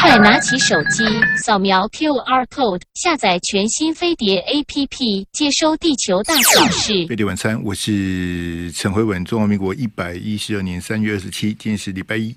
[0.00, 1.04] 快拿起手机，
[1.36, 7.06] 扫描 QR code，下载全新飞碟 APP，接收地球大小事。
[7.06, 9.24] 飞碟晚餐，我是陈辉文。
[9.24, 12.34] 中华民国一百一十二年三月二十七，今天是礼拜一。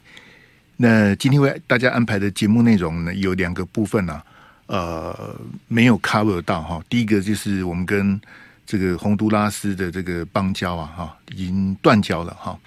[0.78, 4.24] 那今天为大家安排的节目内容呢，有两个部分啊，
[4.66, 6.82] 呃，没有 cover 到哈。
[6.90, 8.20] 第一个就是我们跟
[8.66, 12.58] 这个洪都拉斯的这个邦交啊，哈，已经断交了哈。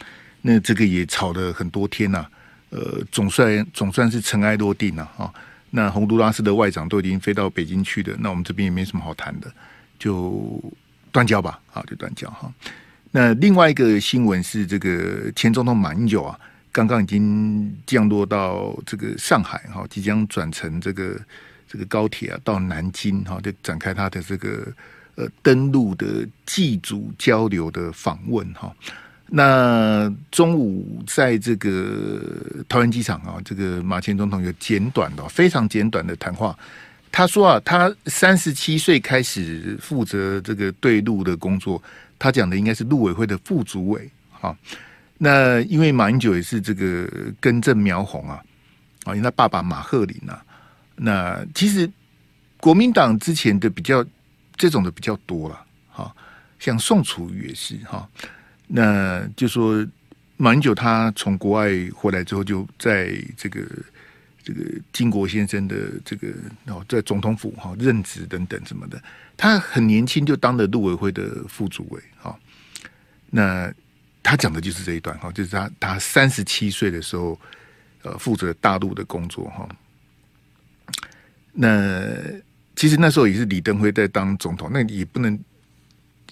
[0.42, 2.24] 那这个也吵了很多天呐、
[2.70, 5.32] 呃，总算总算是尘埃落定了哈。
[5.72, 9.52] 那洪都拉斯的外长都已经飞到北京去了，那我们这边也没什么好谈的，
[10.00, 10.60] 就
[11.12, 12.52] 断交吧，好，就断交哈。
[13.12, 16.38] 那另外一个新闻是，这个前总统马英九啊，
[16.72, 21.20] 刚刚已经降落到这个上海哈，即将转乘这个
[21.68, 24.66] 这个高铁啊到南京哈，就展开他的这个
[25.14, 28.74] 呃登陆的祭祖交流的访问哈。
[29.32, 32.20] 那中午在这个
[32.68, 36.58] 桃园机场啊，这个马前总统有简短的、非常简短的谈话。
[37.12, 41.80] 他说啊，他三十七岁开始负责这个对陆的工作。
[42.18, 44.10] 他讲的应该是陆委会的副主委。
[44.30, 44.56] 哈，
[45.18, 48.42] 那因为马英九也是这个根正苗红啊，
[49.04, 50.42] 啊，因为他爸爸马鹤林啊。
[50.96, 51.88] 那其实
[52.58, 54.04] 国民党之前的比较
[54.56, 56.12] 这种的比较多了，哈，
[56.58, 58.08] 像宋楚瑜也是哈。
[58.72, 59.84] 那就说
[60.36, 63.66] 马英九他从国外回来之后，就在这个
[64.44, 64.60] 这个
[64.92, 65.74] 金国先生的
[66.04, 66.28] 这个
[66.66, 69.02] 哦，在总统府哈任职等等什么的。
[69.36, 72.38] 他很年轻就当了陆委会的副主委哈。
[73.28, 73.72] 那
[74.22, 77.36] 他讲的就是这一段哈，就是他他三十七岁的时候
[78.02, 79.68] 呃负责大陆的工作哈。
[81.52, 82.06] 那
[82.76, 85.36] 其实那时候也是李登辉在当总统，那也不能。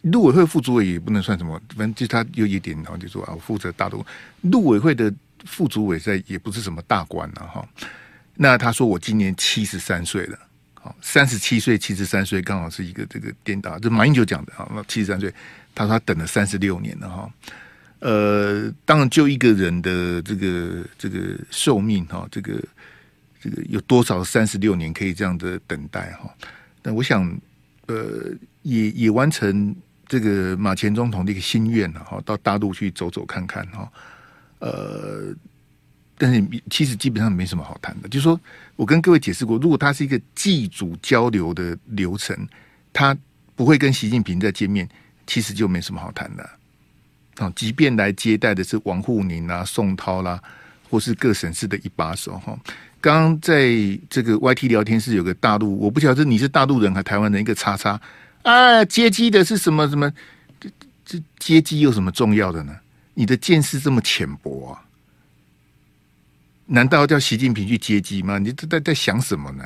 [0.02, 4.04] 陆委会副主委也不能算什么，反正就他有一点，然后就说啊，我负责大陆
[4.42, 5.12] 陆委会的
[5.44, 7.68] 副主委，在也不是什么大官了哈。
[8.34, 10.38] 那他说我今年七十三岁了，
[10.74, 14.70] 好，三十七岁七十三岁刚好是一个这个颠倒，这马英九讲的啊。
[14.72, 15.34] 那七十三岁，
[15.74, 17.30] 他说他等了三十六年了哈。
[17.98, 22.62] 呃，当然就一个人的这个这个寿命哈，这个
[23.42, 26.32] 这个有多少三十六年可以这样的等待哈？
[26.80, 27.28] 但我想，
[27.86, 28.32] 呃，
[28.62, 29.74] 也也完成。
[30.08, 33.92] 这个马前总统的一个心愿哈，到大陆去走走看看哈，
[34.60, 35.34] 呃，
[36.16, 38.08] 但是其实基本上没什么好谈的。
[38.08, 38.40] 就是说
[38.74, 42.34] 我跟各位解释过，如果他是一个祭祖交流的流程，
[42.90, 43.14] 他
[43.54, 44.88] 不会跟习近平再见面，
[45.26, 46.50] 其实就没什么好谈的。
[47.36, 50.42] 啊，即便来接待的是王沪宁啊、宋涛啦，
[50.88, 52.58] 或是各省市的一把手哈。
[53.00, 53.70] 刚刚在
[54.08, 58.00] 这个 YT 聊天室有个大陆，我不晓得你是大陆人还是台湾人，一个叉叉。
[58.42, 60.12] 啊，接机的是什么什么？
[60.60, 60.70] 这
[61.04, 62.76] 这接机有什么重要的呢？
[63.14, 64.84] 你的见识这么浅薄啊？
[66.66, 68.38] 难道叫习近平去接机吗？
[68.38, 69.64] 你这在在想什么呢？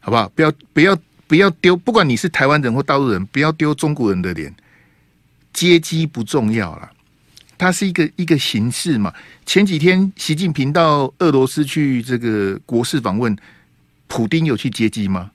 [0.00, 0.28] 好不好？
[0.30, 1.76] 不要不要不要丢！
[1.76, 4.54] 不管你是台湾人或大陆人，不要丢中国人的脸。
[5.52, 6.90] 接机不重要了，
[7.56, 9.12] 它是一个一个形式嘛。
[9.46, 13.34] 前几天习近平到俄罗斯去这个国事访问，
[14.06, 15.30] 普丁有去接机吗？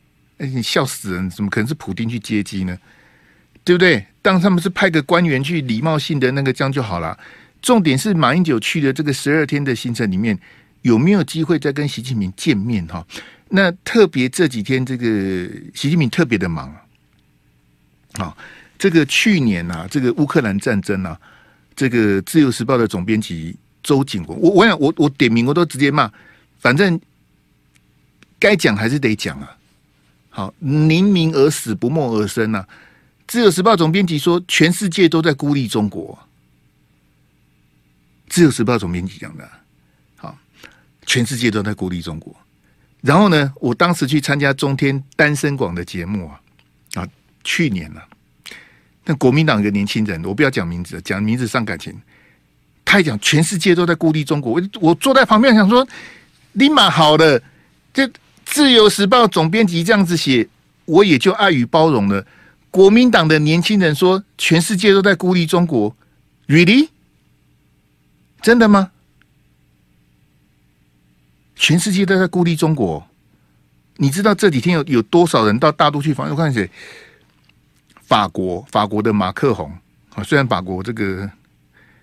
[0.47, 1.29] 你笑死人！
[1.29, 2.77] 怎么可能是普丁去接机呢？
[3.63, 4.05] 对不对？
[4.23, 7.17] 当他们是派个官员去礼貌性的那个这样就好了。
[7.61, 10.37] 重点是马英九去的这个十二天的行程里面，
[10.81, 12.85] 有没有机会再跟习近平见面？
[12.87, 13.05] 哈，
[13.49, 15.05] 那特别这几天这个
[15.75, 16.75] 习近平特别的忙
[18.13, 18.35] 啊。
[18.79, 21.15] 这个去年啊，这个乌克兰战争啊，
[21.75, 26.11] 这个自由时报的总编辑周景文，我我想我我点名我都直接骂，
[26.57, 26.99] 反正
[28.39, 29.55] 该讲还是得讲啊。
[30.33, 32.65] 好，宁鸣而死，不默而生啊！
[33.27, 36.17] 自由时报总编辑说，全世界都在孤立中国。
[38.29, 39.49] 自由时报总编辑讲的，
[40.15, 40.37] 好，
[41.05, 42.33] 全世界都在孤立中国。
[43.01, 46.39] 然后呢，我当时去参加中天单身广的节目啊，
[46.93, 47.07] 啊，
[47.43, 48.01] 去年了、
[49.03, 51.93] 那国民党一个年轻人，我不要讲名字，讲名字伤感情。
[52.85, 55.85] 他一讲全世界都在孤立中国，我我坐在旁边想说，
[56.53, 57.43] 立马好的
[57.93, 58.09] 这。
[58.51, 60.45] 自由时报总编辑这样子写，
[60.83, 62.27] 我也就爱与包容了。
[62.69, 65.95] 国民党的年轻人说，全世界都在孤立中国
[66.47, 66.89] ，really？
[68.41, 68.91] 真的吗？
[71.55, 73.07] 全世界都在孤立中国？
[73.95, 76.35] 你知道这几天有有多少人到大陆去访问？
[76.35, 76.69] 我看谁？
[78.01, 79.71] 法国，法国的马克宏
[80.13, 81.29] 啊，虽然法国这个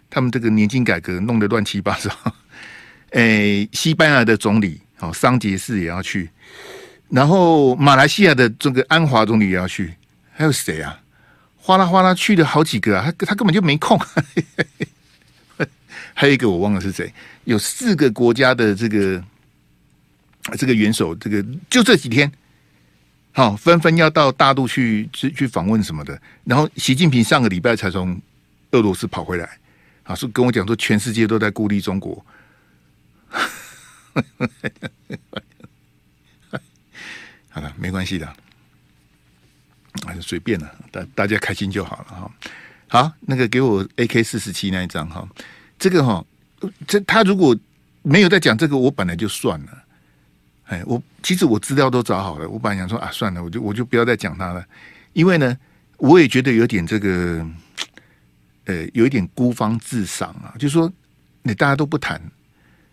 [0.09, 2.11] 他们这个年金改革弄得乱七八糟，
[3.13, 4.81] 诶，西班牙的总理。
[4.99, 6.29] 好，桑杰士也要去，
[7.09, 9.95] 然后马来西亚的这个安华总理也要去，
[10.33, 11.01] 还有谁啊？
[11.57, 13.99] 哗啦哗啦去了好几个啊，他他根本就没空。
[16.15, 17.13] 还有一个我忘了是谁，
[17.45, 19.23] 有四个国家的这个
[20.57, 22.33] 这个元首，这个就这几天，
[23.31, 26.21] 好，纷纷要到大陆去去去访问什么的。
[26.43, 28.21] 然后习近平上个礼拜才从
[28.73, 29.49] 俄罗斯跑回来，
[30.03, 32.27] 啊，是跟我讲说全世界都在孤立中国。
[37.51, 38.33] 好了，没关系的，
[40.07, 42.31] 那就随便了，大大家开心就好了哈。
[42.89, 45.27] 好，那个给我 AK 四十七那一张哈，
[45.79, 46.25] 这个哈，
[46.87, 47.57] 这他如果
[48.03, 49.85] 没有在讲这个，我本来就算了。
[50.65, 54.65] 哎，我其实我资料都找好了，我本来想说啊，算了，我就我就不要再讲他了，
[55.15, 55.57] 因为呢，
[55.97, 57.47] 我也觉得有点这个，
[58.67, 60.93] 呃，有一点孤芳自赏啊，就是说
[61.43, 62.21] 你大家都不谈，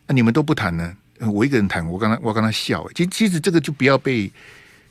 [0.08, 4.32] 那你们都不谈呢，我一个人谈，我刚刚我刚刚笑，其实其实这个就不要被，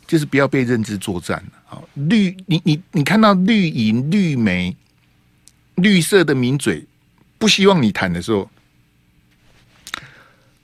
[0.06, 1.52] 就是不要被认知作战了。
[1.64, 4.76] 好，绿，你你你看到绿营绿媒。
[5.78, 6.86] 绿色的名嘴
[7.36, 8.48] 不希望你谈的时候，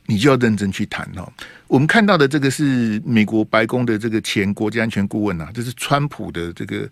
[0.06, 1.32] 你就要认真去谈哦。
[1.66, 6.88] 我们看到的这个是美国白宫的这个前国家安全顾问呐、啊，这是川普的这个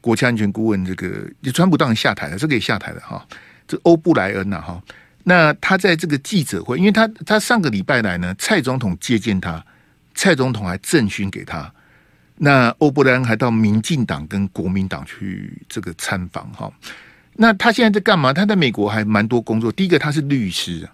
[0.00, 0.82] 国家安全顾问。
[0.86, 3.28] 这个川普当然下台了，这个也下台了哈。
[3.68, 4.82] 这欧布莱恩呐哈，
[5.22, 9.64] 那他在这个记者会，因为他他上个礼拜来呢，蔡总统接见他，
[10.14, 11.72] 蔡总统还赠勋给他。
[12.36, 16.72] 那欧布莱恩还到民进党跟国民党去这个参访哈。
[17.34, 18.32] 那他现在在干嘛？
[18.32, 19.70] 他在美国还蛮多工作。
[19.70, 20.88] 第一个，他是律师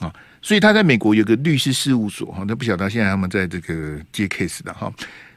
[0.00, 2.44] 啊，所以他在美国有个律师事务所哈。
[2.46, 4.92] 那不晓得现在他们在这个接 case 的哈。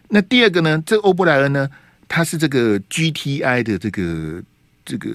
[0.08, 1.68] 那第二个呢，这欧布莱恩呢，
[2.08, 4.44] 他是这个 GTI 的这个
[4.86, 5.10] 这个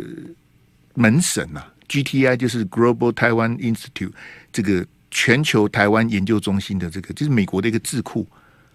[0.95, 1.65] 门神呐。
[1.89, 4.13] GTI 就是 Global Taiwan Institute
[4.53, 8.27] 这个全球台湾研究中心的这个，就是美国的一个智库。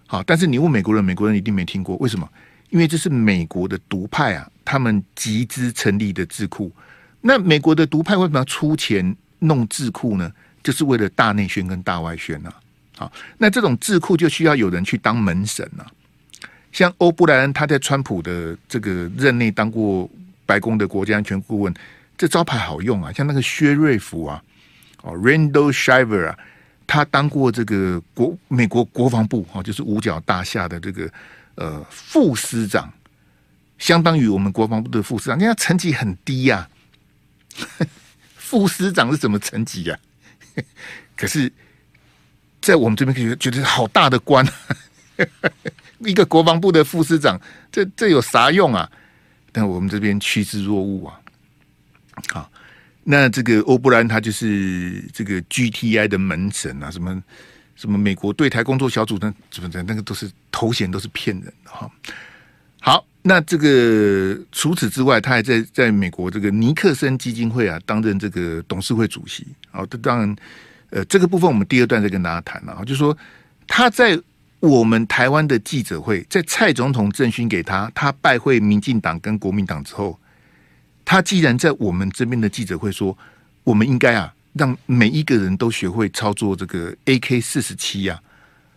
[0.06, 2.28] 好，但是你问美国人，美国人一定没听过，为什么？
[2.70, 6.72] 因为这是美国的独派啊，他们集资成立的智库。
[7.20, 10.32] 那美国的独派为什么要出钱弄智库呢？
[10.62, 12.54] 就是为了大内宣跟大外宣啊。
[12.96, 15.86] 好，那这种智库就需要有人去当门神啊。
[16.72, 20.08] 像欧布莱恩，他在川普的这个任内当过
[20.46, 21.74] 白宫的国家安全顾问，
[22.22, 23.10] 这招牌好用啊。
[23.12, 24.40] 像那个薛瑞福啊，
[25.02, 26.38] 哦，Randall Shiver 啊，
[26.86, 31.10] 他当过这个国美国国防部啊，就是五角大厦的这个。
[31.56, 32.90] 呃，副司长
[33.76, 36.66] 相当于我们国防部的副司长，人家层级很低呀、
[37.58, 37.84] 啊。
[38.36, 39.98] 副司长是什么层级呀？
[41.14, 41.52] 可是，
[42.62, 44.46] 在我们这边觉得觉得好大的官，
[46.00, 47.38] 一个国防部的副司长，
[47.70, 48.90] 这这有啥用啊？
[49.52, 51.20] 但我们这边趋之若鹜啊。
[52.30, 52.50] 好，
[53.04, 57.22] 那这个欧布兰他就是这个 GTI 的门神啊，什么？
[57.74, 61.90] 什么美国对台工作小组的怎么的，那个都是头衔，都是骗人的哈。
[62.78, 69.46] 好，那这个除此之外，他还在在美国这个尼克森基金会啊担任这个董事会主席。
[69.70, 70.36] 好，这当然，
[70.90, 72.84] 呃，这个部分我们第二段再跟大家谈了。
[72.84, 73.16] 就说
[73.66, 74.16] 他在
[74.60, 80.16] 我们台湾的记者会，在蔡总统赠勋给他，他拜会民进党跟国民党之后，
[81.04, 83.16] 他既然在我们这边的记者会说，
[83.64, 84.34] 我们应该啊。
[84.54, 88.20] 让每一个人都学会操作这个 AK 四十七呀，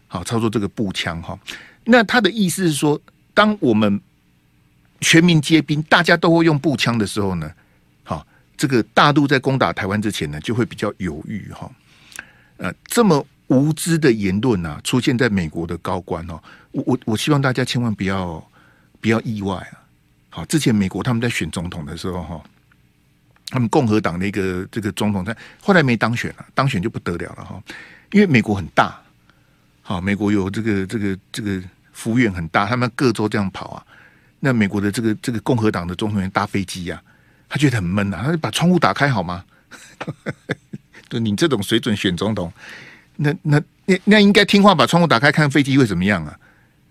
[0.07, 1.37] 好，操作这个步枪哈。
[1.83, 2.97] 那他的意思是说，
[3.33, 3.99] 当我们
[5.01, 7.51] 全民皆兵，大家都会用步枪的时候呢，
[8.05, 8.25] 好，
[8.55, 11.69] 这个大陆在攻打台湾之前呢，就会比较犹豫哈。
[12.55, 18.41] 呃，这么无知的言论啊，出现在美国的高官哦，我我我希望大家千万不要
[19.01, 19.83] 不要意外啊。
[20.35, 22.43] 好，之前美国他们在选总统的时候哈。
[23.47, 27.63] 他们共和党的一个这个总统，在后来没当选了，当选就不得了了哈。
[28.11, 28.99] 因为美国很大，
[29.81, 31.61] 好，美国有这个这个这个
[31.93, 33.85] 幅员很大，他们各州这样跑啊。
[34.41, 37.01] 那美国的这个这个共和党的总统员搭飞机呀，
[37.47, 39.45] 他觉得很闷呐，他就把窗户打开好吗？
[41.07, 42.51] 就你这种水准选总统，
[43.15, 46.37] 那那那那应该听话，把窗户打开看飞机会怎么样啊？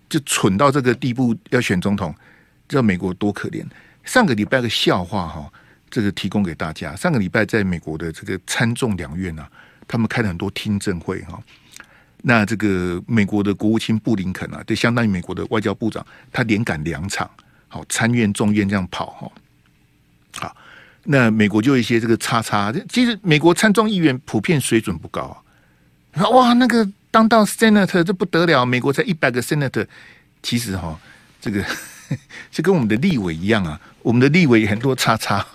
[0.09, 2.15] 就蠢到这个地步要选总统，
[2.67, 3.65] 知道美国多可怜？
[4.03, 5.51] 上个礼拜个笑话哈。
[5.87, 6.93] 这个提供给大家。
[6.93, 9.49] 上个礼拜在美国的这个参众两院啊，
[9.87, 11.41] 他们开了很多听证会哈。
[12.23, 17.29] 那这个美国的国务卿布林肯啊，就相当于美国的外交部长，他连赶两场，
[17.69, 19.31] 好参院众院这样跑哈。
[20.37, 20.57] 好，
[21.03, 25.41] 那美国就有一些这个叉叉，其实美国参众议员普遍水准不高
[26.13, 26.27] 啊。
[26.29, 29.87] 哇，那个当到 senator 这不得了，美国才一百个 senator，
[30.43, 30.99] 其实哈，
[31.39, 31.63] 这个。
[32.51, 35.45] 就跟我们的立委一样啊，我们的立委很多叉叉，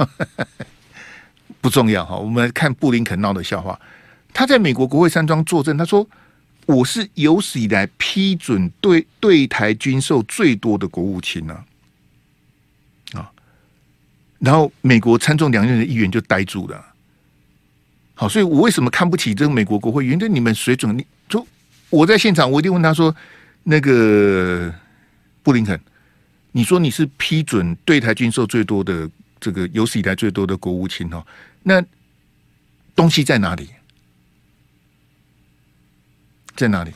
[1.60, 2.16] 不重要哈。
[2.16, 3.78] 我们来看布林肯闹的笑话，
[4.32, 6.06] 他在美国国会山庄作证，他说
[6.66, 11.64] ：“我是有史以来批准对对台军售最多的国务卿呢。”
[13.14, 13.30] 啊，
[14.38, 16.86] 然后美国参众两院的议员就呆住了。
[18.14, 20.18] 好，所以我为什么看不起这个美国国会议员？
[20.18, 21.46] 因为你们水准，你就
[21.88, 23.14] 我在现场，我一定问他说
[23.64, 24.72] ：“那个
[25.42, 25.80] 布林肯，
[26.52, 31.24] 你说你是批准对台军售最多的这个有史以来最多的国务卿哦，
[31.62, 31.82] 那
[32.94, 33.68] 东西在哪里？
[36.56, 36.92] 在哪里？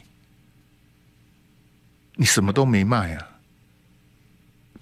[2.16, 3.28] 你什么都没卖啊！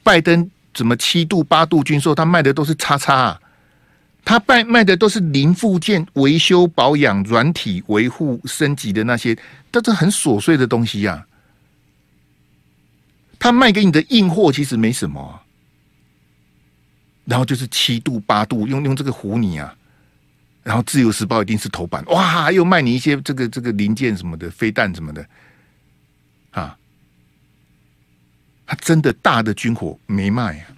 [0.02, 3.40] 拜登怎么七度八度军售，他卖的都是叉叉啊！”
[4.24, 9.36] 他卖卖的都是零附件维修保养、软体维护升级的那些，
[9.70, 11.26] 都是很琐碎的东西呀、啊。
[13.42, 15.42] 他卖给你的硬货其实没什么、啊，
[17.24, 19.76] 然后就是七度八度用用这个唬你啊，
[20.62, 25.26] 然后自由时报一定是头版，哇，又卖你一些这个这个零件什么的，飞弹什么的，
[26.52, 26.78] 啊，
[28.64, 30.68] 他真的大的军火没卖啊，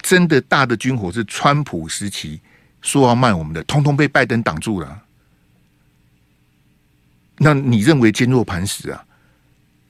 [0.00, 2.40] 真的大的军火是川普时期。
[2.82, 5.02] 说要卖我们的，通通被拜登挡住了。
[7.38, 9.04] 那你认为坚若磐石啊？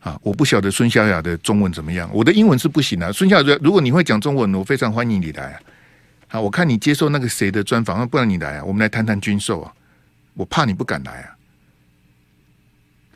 [0.07, 3.11] 啊，我不晓得孙小雅的中文怎么样，我的英文是不行的、啊。
[3.11, 5.61] 孙小雅，如果你会讲中文，我非常欢迎你来啊。
[6.29, 9.73] 好，我看你接受那个谁的专访，不然你来啊，我们来谈谈军售啊。
[10.35, 11.37] 我怕你不敢来啊。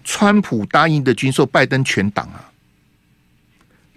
[0.02, 2.50] 川普答应的军售，拜登全挡啊。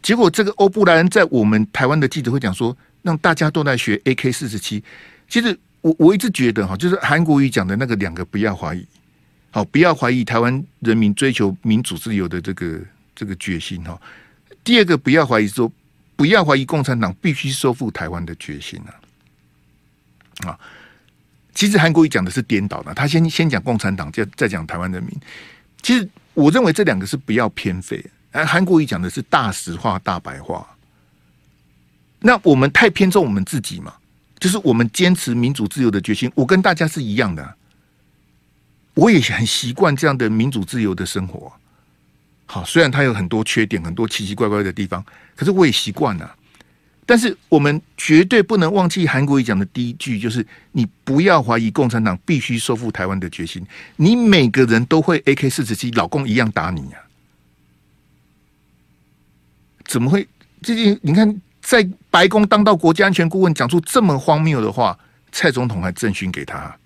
[0.04, 4.84] 结果这个欧布莱恩在我们台湾的记者会讲说，让大家都来学 AK 四十七。
[5.28, 5.60] 其实。
[5.84, 8.88] 我我一直觉得哈，就是韩国瑜讲的那个两个不要怀疑，
[9.56, 12.82] 好，不要怀疑台湾人民追求民主自由的这个
[13.14, 14.02] 这个决心哈。
[14.64, 15.72] 第二个不要怀疑说，
[16.16, 20.50] 不要怀疑共产党必须收复台湾的决心啊。
[20.50, 20.60] 啊，
[21.54, 25.16] 其实韩国瑜讲的是颠倒的，他先先讲共产党，再再讲台湾人民。
[25.84, 30.68] 其实我认为这两个是不要偏废，而韩国瑜讲的是大实话大白话。
[32.22, 33.94] 那我们太偏重我们自己嘛。
[34.40, 37.56] 就是我们坚持民主自由的决心，我跟大家是一样的，
[38.94, 41.52] 我也很习惯这样的民主自由的生活。
[42.46, 45.04] 好，虽然它有很多缺点，很多奇奇怪怪的地方，
[45.36, 46.36] 可是我也习惯了。
[47.06, 53.66] 但是我们绝对不能忘记韩国瑜讲的第一句，就是你不要怀疑共产党必须收复台湾的决心。
[53.96, 56.98] 你每个人都会 AK 四十七，老公一样打你呀？
[59.86, 60.28] 怎么会？
[60.62, 61.42] 最近你看。
[61.66, 61.82] 在
[62.12, 65.00] 白宫当到国家安全顾问，讲出这么荒谬的话，
[65.32, 66.78] 蔡总统还赠勋给他。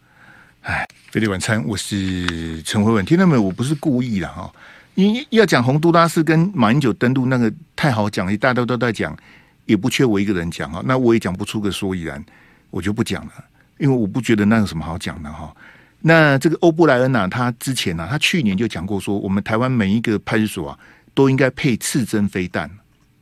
[0.67, 3.05] 哎，飞碟晚餐，我是陈慧文。
[3.05, 3.41] 听到没有？
[3.41, 4.51] 我不是故意的哈。
[4.95, 9.17] 因为要讲洪都拉斯跟马英九登陆那个太好讲了，大家都在讲，
[9.63, 10.83] 也不缺我一个人讲哈。
[10.83, 12.21] 那我也讲不出个所以然，
[12.69, 13.31] 我就不讲了，
[13.77, 15.55] 因为我不觉得那有什么好讲的哈。
[16.01, 20.77] 那这个欧布莱恩啊，他之前啊，他去年就讲过说，我们台湾每一个派出所啊，
[21.13, 22.69] 都应该配刺针飞弹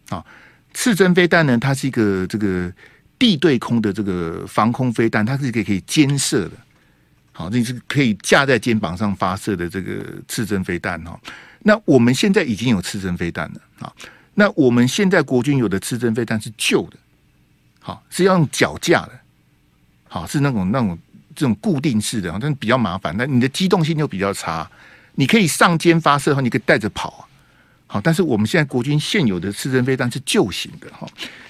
[0.10, 0.26] 啊。
[0.74, 2.74] 刺针飞弹呢，它是一个这个
[3.20, 6.52] 地对空的这个防空飞弹，它是一个可以监射的，
[7.38, 11.20] 好，这是可以架在肩膀上发射的这个刺针飞弹哈。
[11.64, 13.92] 那我们现在已经有刺针飞弹了啊。
[14.36, 16.98] 那我们现在国军有的刺针飞弹是旧的，
[17.82, 19.12] 好，是要用脚架的，
[20.08, 20.98] 好，是那种那种
[21.36, 24.66] 这种固定式的，但是比较麻烦，那你的机动性就比较差。
[25.16, 27.22] 你可以上肩发射的话，你可以带着跑啊。
[27.88, 31.06] 好，但是我们现在国军现有的刺针飞弹是旧型的哈。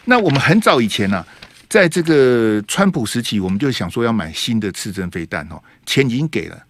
[0.06, 1.28] 那我们很早以前呢、啊，
[1.70, 6.62] 在这个川普时期，我们就想说要买新的刺针飞弹哦，钱已经给了，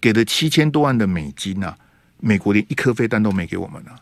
[0.00, 1.78] 给了七千多万的美金呐、啊，
[2.18, 3.96] 美国连一颗飞弹都没给我们了。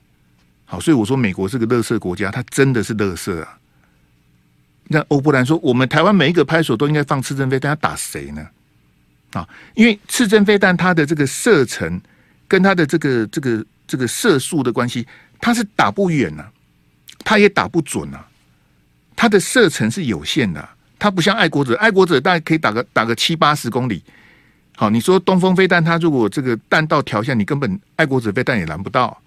[0.65, 3.59] 好，所以我说美国是个乐色国家，它真的是乐色啊。
[4.89, 8.47] 那欧布兰说，我们台湾每一个派出所都应该放刺针飞弹，要打谁呢？
[9.33, 12.01] 啊，因为刺针飞弹它的这个射程
[12.47, 13.65] 跟它的这个这个。
[13.91, 15.09] 这个射速的关系，
[15.41, 16.53] 它是打不远呐、啊，
[17.25, 18.28] 它也打不准呐、啊，
[19.19, 24.01] 它的射程是有限的、它不像爱国者，爱国者大概可以打个打个七八十公里。
[24.77, 29.21] 好，你说东风飞弹，它如果这个弹道调下，你根本爱国者飞弹也拦不到，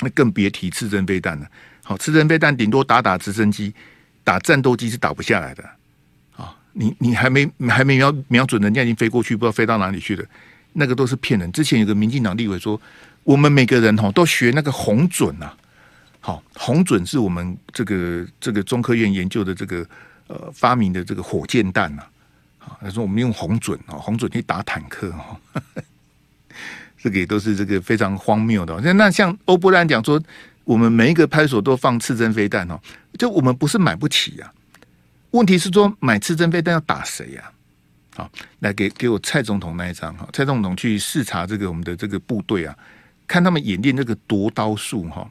[0.00, 1.46] 那更别提刺针飞弹了。
[1.82, 3.74] 好，刺针飞弹顶多打打直升机，
[4.22, 5.64] 打战斗机是打不下来的。
[6.36, 10.24] 啊，你你还没还没瞄瞄准，人家已经飞过去，不知道飞到哪里去了，
[10.74, 11.50] 那个都是骗人。
[11.50, 12.80] 之前有个民进党立委说。
[13.24, 15.52] 我们每个人哈都学那个红准呐，
[16.28, 19.88] 好，红准是我们这个这个中科院研究的这个
[20.26, 22.02] 呃发明的这个火箭弹呐，
[22.58, 25.40] 啊，他说我们用红准啊，红准去打坦克哈，
[27.00, 28.78] 这个也都是这个非常荒谬的。
[28.82, 30.22] 那那像欧布兰讲说，
[30.64, 32.78] 我们每一个派出所都放刺针飞弹哦，
[33.18, 34.52] 就我们不是买不起呀，
[35.30, 37.50] 问题是说买刺针飞弹要打谁呀？
[38.14, 42.76] 好，来给给我蔡总统那一张哈，蔡总统去视察这个我们的这个部队啊。
[43.26, 45.30] 看他们演练那个夺刀术哈，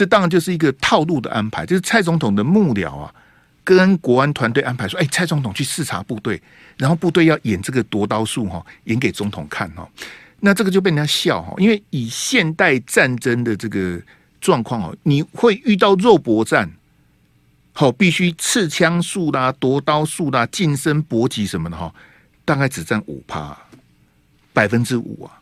[0.00, 3.14] 这当然就是一个套路的安排，就是蔡总统的幕僚啊，
[3.62, 6.40] 跟国安团队安排说，哎，蔡总统去视察部队，
[6.78, 9.86] 然后部队要演这个夺刀术哈，演给总统看哈。
[10.38, 14.00] 那这个就被人家笑哈，因为以现代战争的这个
[14.40, 16.72] 状况哦，你会遇到肉搏战，
[17.74, 21.94] 好，必须刺枪术啦、夺刀术啦、近身搏击什么的哈，
[22.46, 23.54] 大概只占五趴，
[24.54, 25.36] 百分之五啊。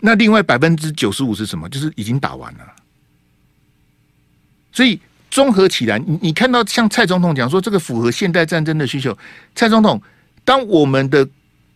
[0.00, 1.66] 那另外百分之九十五是什么？
[1.70, 2.66] 就是已经打完了。
[4.72, 4.98] 所以
[5.30, 9.16] 综合起来，你你看到像蔡总统讲说，这个符合现代战争的需求。
[9.54, 10.00] 蔡总统，
[10.44, 11.28] 当我们的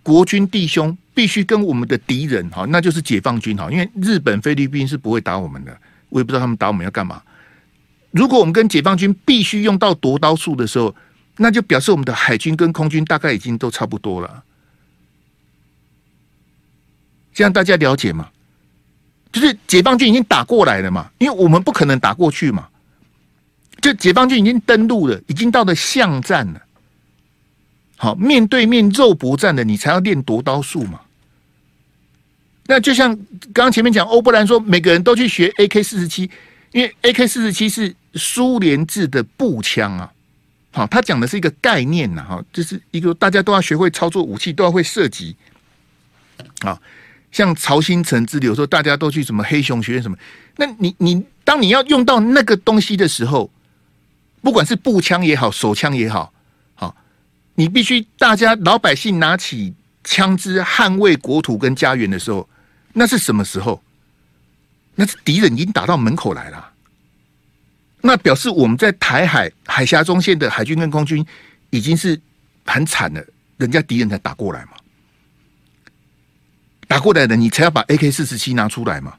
[0.02, 5.76] 国军弟兄必须跟我们的敌人哈，那就是解放军哈，因为日本、菲律宾是不会打我们的，
[6.08, 7.22] 我也不知道他们打我们要干嘛。
[8.10, 10.94] 如果我们跟解放军必须用到夺刀术的时候，
[11.36, 14.42] 那就表示我们的海军跟空军大概已经都差不多了。
[17.34, 18.28] 这样大家了解吗？
[19.30, 22.68] 就是解放军已经打过来了嘛，因为我们不可能打过去嘛。
[23.86, 26.60] 就解放军已经登陆了，已经到了巷战了。
[27.96, 31.00] 好，面对面肉搏战的，你才要练夺刀术嘛。
[32.66, 33.14] 那就像
[33.54, 36.28] 刚刚前面讲，欧布兰说，每个人都去学 AK 四十七，
[36.72, 40.12] 因为 AK 四十七是苏联制的步枪啊。
[40.72, 45.36] 好，他讲的是一个概念呐，哈，就是一个大家都要学会操作武器，都要会射击。
[46.62, 46.76] 啊，
[47.30, 50.16] 像曹新诚之流说，大家都去什么黑熊学院什么？
[50.56, 53.48] 那你你当你要用到那个东西的时候，
[54.46, 56.32] 不管是步枪也好，手枪也好，
[56.76, 56.96] 好，
[57.56, 59.74] 你必须大家老百姓拿起
[60.04, 62.48] 枪支捍卫国土跟家园的时候，
[62.92, 63.82] 那是什么时候？
[64.94, 66.70] 那是敌人已经打到门口来了，
[68.02, 71.26] 那表示我们在台海海峡中线的海军跟空军
[71.70, 72.16] 已经是
[72.64, 73.20] 很惨了，
[73.56, 74.74] 人家敌人才打过来嘛，
[76.86, 79.12] 打过来的你才要把 AK 四十七拿出来嘛。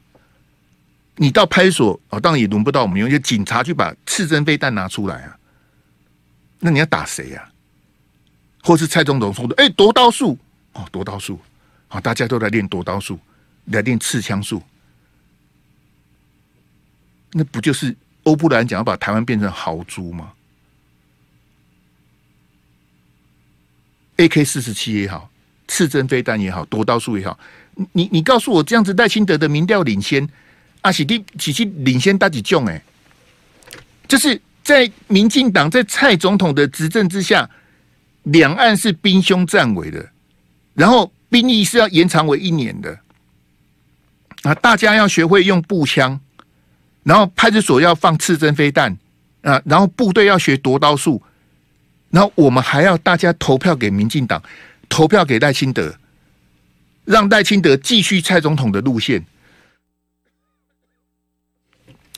[1.20, 5.36] 你到派出所哦，当然也轮不到我们用，就警察去把刺针飞弹拿出来啊。
[6.60, 7.50] 那你要打谁呀？
[8.62, 10.38] 或是蔡总统说的，哎，夺刀术
[10.74, 11.40] 哦，夺刀术，
[11.88, 13.18] 好，大家都来练夺刀术，
[13.66, 14.62] 来练刺枪术。
[17.32, 20.32] 那不就是欧布兰讲要把台湾变成豪猪吗
[24.18, 25.30] ？AK 四十七也好，
[25.66, 27.38] 刺针飞弹也好，夺刀术也好，
[27.92, 30.28] 你你告诉我，这样子赖清德的民调领先。
[30.88, 32.82] 阿喜弟，其实领先大几种哎，
[34.08, 37.48] 就是在民进党在蔡总统的执政之下，
[38.22, 40.08] 两岸是兵凶战危的，
[40.72, 42.98] 然后兵役是要延长为一年的，
[44.42, 46.18] 啊，大家要学会用步枪，
[47.02, 48.96] 然后派出所要放刺针飞弹。
[49.42, 51.22] 啊，然后部队要学夺刀术，
[52.10, 54.42] 然后我们还要大家投票给民进党，
[54.88, 55.94] 投票给赖清德，
[57.04, 59.24] 让赖清德继续蔡总统的路线。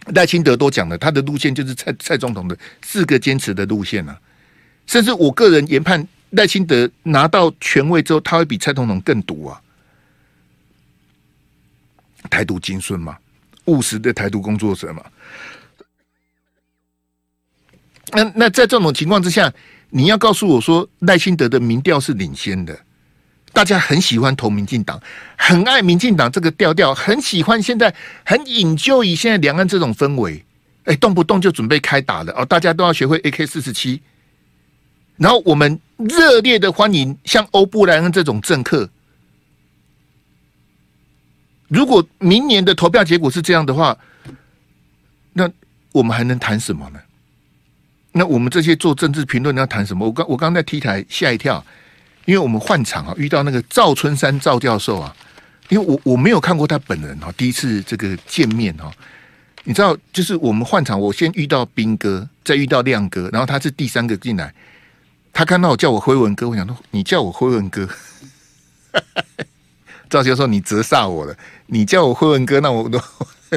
[0.07, 4.19] 赖清德都讲了，他的路线就是蔡蔡总统的四个坚持的路线啊。
[4.87, 9.61] 甚至我个人研判，赖清德拿到权位之后，他会比蔡总统更毒啊。
[12.29, 13.17] 台独精顺嘛，
[13.67, 15.03] 务实的台独工作者嘛。
[18.13, 19.53] 那那在这种情况之下，
[19.91, 22.79] 你要告诉我说，赖清德的民调是领先的。
[23.53, 25.01] 大家很喜欢投民进党，
[25.37, 30.45] 很爱民进党这个调调，很喜欢现在很引咎于现在两岸这种氛围，
[30.85, 34.01] 哎，动不动就准备开打了哦，大家都要学会 AK 四十七，
[35.17, 38.89] 然后我们热烈的欢迎像欧布莱恩这种政客。
[41.69, 43.97] 如果明年的投票结果是这样的话，
[45.33, 45.51] 那
[45.93, 47.01] 我们还能谈什么呢？
[48.13, 50.07] 那我们这些做政治评论要谈什么？
[50.07, 51.65] 我刚我刚在 T 台吓一跳。
[52.27, 55.15] 因为我们换场啊，遇到那个赵春山赵教授啊，
[55.69, 58.93] 因为我我没有看过他本人啊，第一次这个见面哈，
[59.65, 64.55] 你知道，就是我们换场，我先遇到兵哥，再遇到亮哥，然后他是第三个进来，
[65.33, 67.89] 他看到我叫我辉文哥，我想说你叫我辉文哥，
[70.09, 71.35] 赵教授你折煞我了，
[71.67, 73.01] 你叫我辉文哥，那我都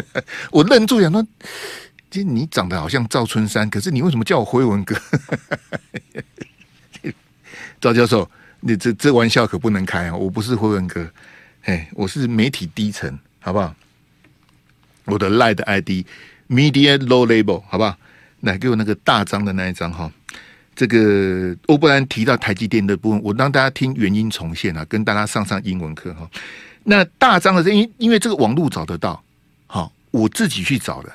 [0.52, 1.23] 我愣住，想说，
[2.10, 4.95] 其实你长得好像赵春山，可是你为什么叫我辉文哥？
[7.82, 8.30] 赵教授。
[8.65, 10.15] 你这这玩笑可不能开啊！
[10.15, 11.06] 我不是辉文哥，
[11.63, 13.76] 哎，我是媒体低层，好不好？
[15.04, 16.06] 我的 Line 的 ID
[16.47, 17.97] Media Low Label，好不好？
[18.39, 20.10] 来给我那个大张的那一张哈。
[20.73, 26.30] 这个欧布兰提到台积电的部分，我让大家听原音重现啊，跟大家上上英文课哈。
[26.86, 29.21] 那大张的声音，因为这个网络找得到，
[29.67, 31.12] 好，我自己去找的。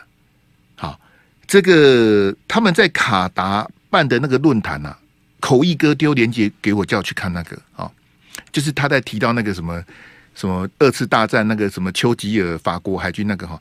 [0.76, 1.00] 好，
[1.46, 4.98] 这个他们在卡达办的那个论坛啊。
[5.40, 7.90] 口译哥丢链接给我，叫我去看那个啊，
[8.50, 9.82] 就是他在提到那个什么
[10.34, 13.60] 什么二次大战那个什么丘吉尔法国海军那个哈，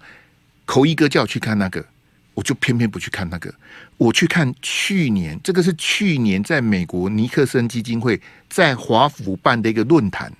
[0.65, 1.85] 口译哥叫我去看那个，
[2.33, 3.53] 我就偏偏不去看那个，
[3.97, 10.31] 我去看去年这个是去年在美国尼克森基金会在华府办的一个论坛，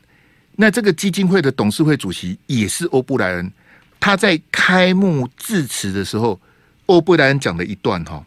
[0.56, 3.52] 那这个基金会的董事会主席也是欧布莱恩，
[4.00, 6.40] 他在开幕致辞的时候，
[6.88, 8.24] 欧布莱恩讲了一段哈。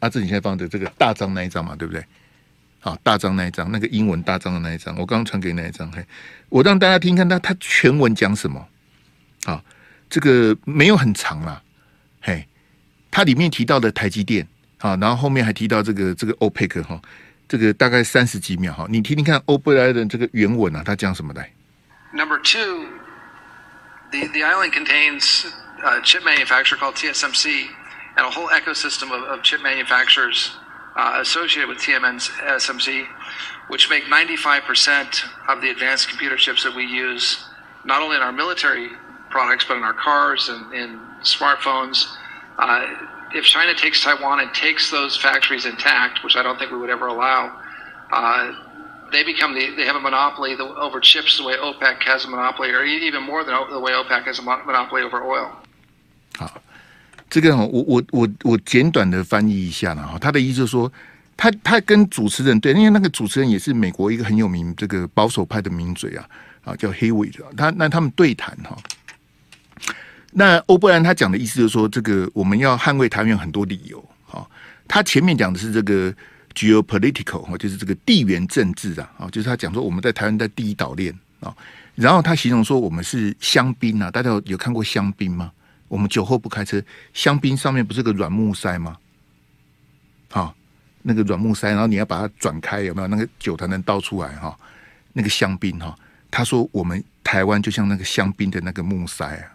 [0.00, 2.04] 阿志，你现在放的这个大张那一张嘛，对不对？
[2.80, 6.04] 好，大张那一张，那个英文大张的那一张，我刚刚传给你那一张，嘿，
[6.48, 8.66] 我让大家听看他他全文讲什么。
[9.44, 9.62] 好，
[10.08, 11.62] 这个没有很长啦，
[12.22, 12.46] 嘿，
[13.10, 14.46] 它里面提到的台积电，
[14.78, 17.00] 好，然后后面还提到这个这个欧佩克哈。
[17.48, 21.52] 这个大概三十几秒哈，你听听看欧布莱恩这个原文啊，他讲什么来
[22.12, 22.86] ？Number two,
[24.12, 25.46] the the island contains
[25.82, 27.66] a chip manufacturer called TSMC
[28.16, 30.56] and a whole ecosystem of, of chip manufacturers
[30.96, 33.06] uh, associated with TSMC,
[33.68, 37.44] which make 95% of the advanced computer chips that we use,
[37.84, 38.90] not only in our military
[39.30, 42.16] products, but in our cars and in smartphones.
[42.58, 42.86] Uh,
[43.32, 46.90] if China takes Taiwan and takes those factories intact, which I don't think we would
[46.90, 47.60] ever allow,
[48.10, 48.52] uh,
[49.12, 52.70] they become the they have a monopoly over chips the way OPEC has a monopoly,
[52.70, 55.56] or even more than the way OPEC has a monopoly over oil.
[56.38, 56.50] 好，
[57.30, 60.92] 这个我我我我简短的翻译一下了哈，他的意思就是说，
[61.36, 66.28] 他他跟主持人对，因为那个主持人也是美国一个很有名这个保守派的名嘴啊
[66.64, 68.76] 啊，叫 Hewitt，他那他们对谈哈。
[70.32, 74.04] 那欧布兰他讲的意思就是说，这个我们要捍卫台湾很多理由。
[74.26, 74.46] 哈，
[74.86, 76.12] 他前面讲的是这个
[76.54, 81.54] geopolitical 哈，就是这个地缘政治啊，啊，就是他讲说我们在台湾在第一岛链啊，
[81.94, 85.50] 然后他形容说我们是香槟啊，大家有有看过香槟吗？
[85.90, 86.80] 我们酒后不开车，
[87.12, 88.96] 香槟上面不是个软木塞吗？
[90.28, 90.54] 好，
[91.02, 94.56] 那个软木塞，然后你要把它转开，有没有那个酒才能倒出来哈？
[95.12, 95.92] 那个香槟哈，
[96.30, 99.50] 他说我们台湾就像那个香槟的那个木塞啊。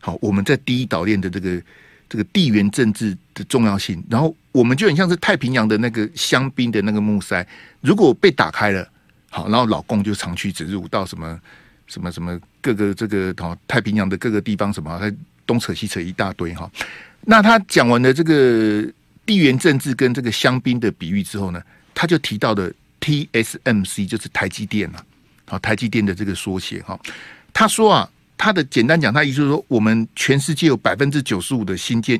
[0.00, 1.62] 好，我们在第一岛链的这个
[2.08, 7.46] 这个地缘政治的重要性，然后我们就很像是太平洋的那个香槟的那个木塞，
[7.80, 8.90] 如果被打开了，
[9.30, 11.40] 好，然后老共就长驱直入到什么
[11.90, 16.70] 什么什么各个这个哦太平洋的各个地方，什么他东扯西扯一大堆哈。
[17.22, 18.90] 那他讲完了这个
[19.26, 21.60] 地缘政治跟这个香槟的比喻之后呢，
[21.92, 25.04] 他就提到的 TSMC 就是台积电啊，
[25.44, 26.98] 好，台积电的这个缩写哈，
[27.52, 28.08] 他说啊。
[28.42, 32.18] 他的简单讲，他意思是说，我们全世界有百分之九十五的新建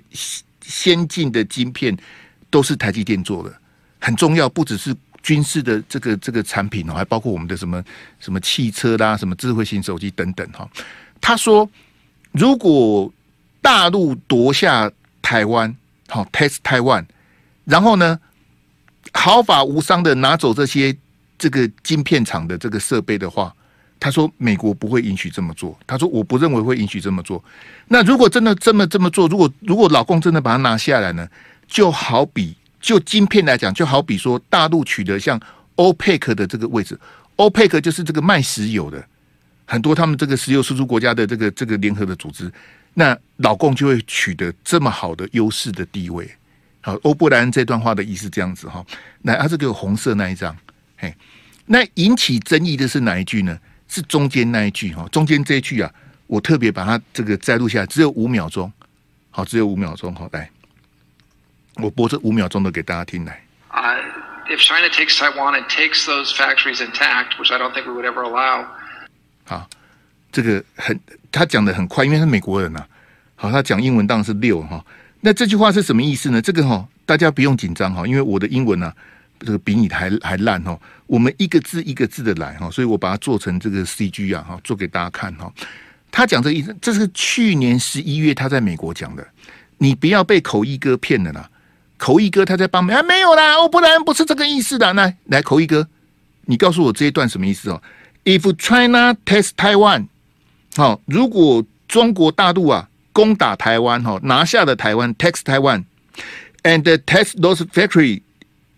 [0.60, 1.96] 先进的晶片
[2.50, 3.50] 都是台积电做的，
[3.98, 4.46] 很重要。
[4.46, 7.82] 不只是军事的这个这个产品哦，还包括我们的什么
[8.18, 10.68] 什么汽车啦、什么智慧型手机等等哈。
[11.20, 11.68] 他说，
[12.32, 13.12] 如果
[13.60, 15.74] 大陆夺下台湾，
[16.08, 17.06] 好 test 台湾，
[17.64, 18.18] 然后呢，
[19.12, 20.96] 毫发无伤的拿走这些
[21.38, 23.54] 这个晶片厂的这个设备的话。
[24.02, 27.44] 他说：“美国不会允许这么做。”他说：“我不认为会允许这么做。”
[27.88, 31.28] 那如果真的这么这么做，如果如果老公真的把它拿下来呢？
[31.68, 35.38] 就好比就晶片来讲，就好比说大陆取得像
[35.76, 36.98] 欧佩克的这个位置，
[37.36, 39.04] 欧佩克就是这个卖石油的，
[39.66, 42.50] 很多他们这个石油输出国家的这个这个联合的组织，
[42.94, 46.28] 那老共就会取得这么好的优势的地位。
[46.80, 48.84] 好，欧布莱恩这段话的意思这样子哈。
[49.22, 50.56] 那，他这个红色那一张，
[50.96, 51.14] 嘿，
[51.66, 53.58] 那引起争议的是哪一句呢？
[53.86, 55.92] 是中间那一句哈，中间这一句啊，
[56.26, 58.72] 我特别把它这个摘录下来，只有五秒钟，
[59.30, 60.48] 好，只有五秒钟，好，来，
[61.80, 63.42] 我播这五秒钟的给大家听来。
[63.70, 63.98] Uh,
[64.48, 68.04] if China takes Taiwan and takes those factories intact, which I don't think we would
[68.04, 68.66] ever allow.
[69.44, 69.68] 好，
[70.32, 70.98] 这个很，
[71.30, 72.86] 他讲的很快，因为他是美国人呐、啊。
[73.36, 74.84] 好，他讲英文当然是六哈。
[75.20, 76.42] 那这句话是什么意思呢？
[76.42, 78.94] 这个哈，大家不用紧张哈，因为我的英文呢、啊。
[79.42, 80.78] 这个比你还还烂哦！
[81.06, 85.50] 我们一个字一个字的来哈，所以我把它做成这个 CG 啊哈，做给大家看哈。
[86.12, 89.26] 他讲这个意思，这是去年十一月他在美国讲的，
[89.78, 91.48] 你不要被口译哥骗了啦！
[92.00, 94.90] 口译哥他在帮忙，啊，没有啦，我不然不是这个意思的。
[94.94, 95.86] 那来，口译哥，
[96.46, 97.82] 你告诉我这一段什么意思哦
[98.24, 100.06] ？If China test Taiwan，
[100.76, 105.84] 好，如果中国大陆啊攻打台湾哈，拿下了台湾，test Taiwan
[106.62, 108.22] and test those factory。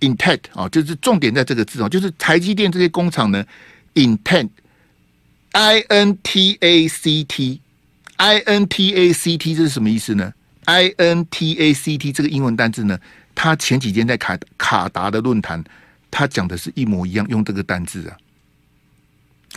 [0.03, 3.47] intact 啊，就是重点在这个字哦，就是台积电这些工厂呢
[3.95, 10.33] ，intact，i n t a c t，i n t a c t 这是什么意思呢
[10.64, 12.98] ？i n t a c t 这个英文单字呢，
[13.35, 15.62] 他前几天在卡卡达的论坛，
[16.11, 18.16] 他讲的是一模一样，用这个单字啊。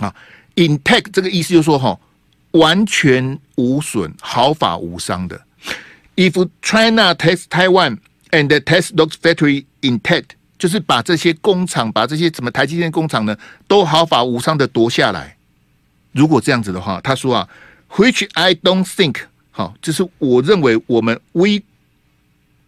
[0.07, 0.15] 啊
[0.55, 1.97] ，intact 这个意思就是说哈，
[2.51, 5.41] 完全无损、毫发无伤的。
[6.15, 7.99] If China takes Taiwan
[8.31, 13.37] and takes those factory intact 就是把这些工厂，把这些什么台积电工厂呢，
[13.67, 15.37] 都毫发无伤的夺下来。
[16.13, 17.49] 如果这样子的话，他说啊
[17.89, 19.17] ，which I don't think，
[19.57, 21.61] 好，就是我认为我们 we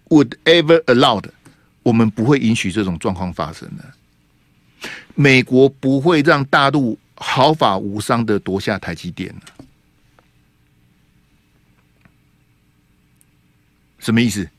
[0.08, 1.30] would ever allow 的，
[1.84, 3.84] 我们不会允许这种状况发生的。
[5.14, 9.36] 美国不会让大陆毫发无伤的夺下台积电。
[14.00, 14.50] 什么意思？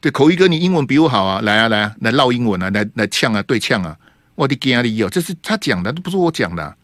[0.00, 1.42] 对，口译哥，你英文比我好啊！
[1.42, 3.98] 来啊，来啊，来唠英文啊，来来呛啊，对呛啊！
[4.36, 6.74] 我的天啊，你有，这是他讲的，都不是我讲的。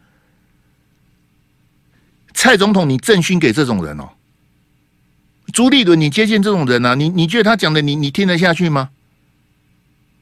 [2.34, 4.10] 蔡总统，你赠勋给这种人哦。
[5.50, 6.94] 朱立伦，你接见这种人啊？
[6.94, 8.90] 你你觉得他讲的你你听得下去吗？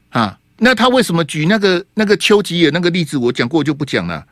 [0.09, 3.17] 啊，那他为什么举那个那个丘吉尔那个例子？
[3.17, 4.25] 我讲过就不讲了。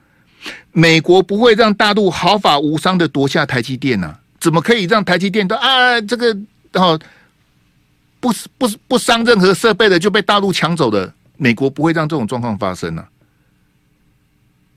[0.71, 4.19] 美国不会让大陆毫发无伤的夺下台积电呢、啊？
[4.39, 6.37] 怎么可以让台积电都啊这个
[6.73, 6.99] 哦
[8.19, 11.13] 不不不伤任何设备的就被大陆抢走的？
[11.37, 13.09] 美国不会让这种状况发生呢、啊？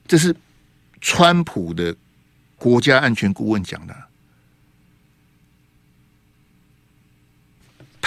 [0.06, 0.34] 这是
[1.00, 1.94] 川普的
[2.56, 3.94] 国家安全顾问讲的。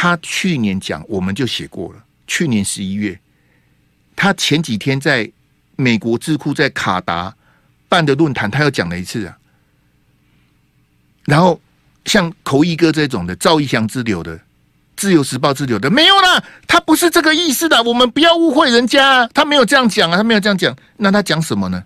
[0.04, 2.04] 他去年讲，我们就写过了。
[2.28, 3.18] 去年十一月，
[4.18, 5.32] 他前几天在
[5.78, 7.34] 美国智库在卡达
[7.88, 9.38] 办的论坛，他又讲了一次啊。
[11.24, 11.58] 然后
[12.04, 14.38] 像口译哥这种的，赵一翔之流的，
[14.98, 21.82] 自由时报之流的，没有啦，他不是这个意思的，我们不要误会人家，他没有这样讲啊，他没有这样讲，那他讲什么呢？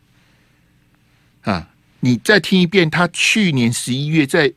[1.42, 4.52] 啊，你再听一遍，他去年十一月在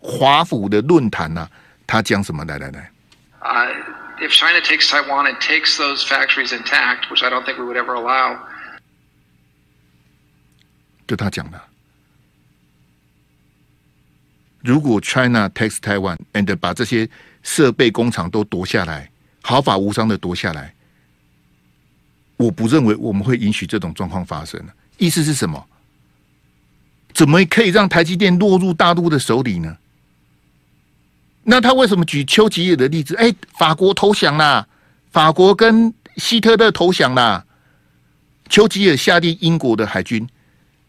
[0.00, 1.48] 华府的论坛呐。
[1.88, 2.44] 他讲什么？
[2.44, 2.92] 来来来。
[3.40, 3.72] Uh,
[4.20, 7.78] if China takes Taiwan and takes those factories intact, which I don't think we would
[7.82, 8.38] ever allow.
[11.06, 11.58] 就他讲的，
[14.60, 17.08] 如果 China takes Taiwan and 把这些
[17.42, 20.74] 设备工厂都夺下来，毫发无伤的夺下来，
[22.36, 24.62] 我不认为我们会允许这种状况发生。
[24.98, 25.66] 意思是什么？
[27.14, 29.78] 怎么可以让台积电落入大陆的手里呢？
[31.50, 33.16] 那他为什么举丘吉尔的例子？
[33.16, 34.68] 哎，法国投降啦，
[35.10, 37.42] 法国跟希特勒投降啦。
[38.50, 40.28] 丘吉尔下令英国的海军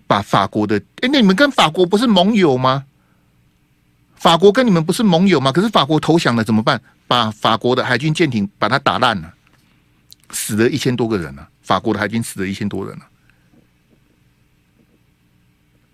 [0.06, 2.84] 把法国的，哎，那你们跟法国不是盟友吗？
[4.16, 5.50] 法国跟你们不是盟友吗？
[5.50, 6.82] 可是法国投降了怎么办？
[7.08, 9.34] 把法国的海军舰艇把它打烂了，
[10.32, 11.48] 死了一千多个人了。
[11.62, 13.06] 法国的海军死了一千多人了，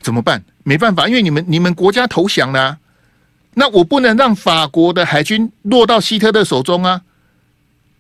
[0.02, 0.44] 怎么办？
[0.64, 2.80] 没办法，因为你们你们国家投降了。
[3.58, 7.02] 那我不能让法国的海军落到希特勒手中啊！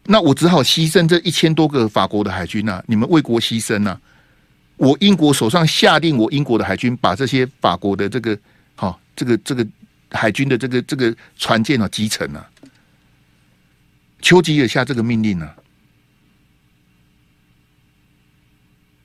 [0.04, 2.84] 那我只好牺牲这一千多个法国的海军啊！
[2.88, 4.00] 你们为国牺牲啊！
[4.76, 8.38] 我英国手上下令，我英国的海军把这些法国的这个
[8.76, 9.66] 好这个这个
[10.12, 12.46] 海军的这个这个船舰啊击沉了。
[14.22, 15.50] 丘吉尔下这个命令呢？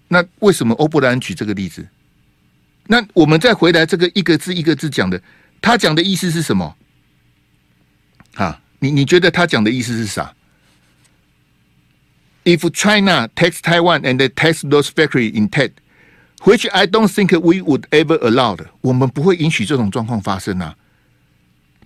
[0.08, 1.86] 那为什么欧布莱恩举这个例子？
[2.88, 5.22] 那我们再回来这个一个字一个字讲的。
[5.60, 6.76] 他讲的意思是什么？
[8.36, 10.34] 啊，你你觉得他讲的意思是啥
[12.44, 15.72] ？If China takes Taiwan and takes those factory intact,
[16.44, 20.76] which I don't think we would ever allow，我们不会允许这种状况发生啊！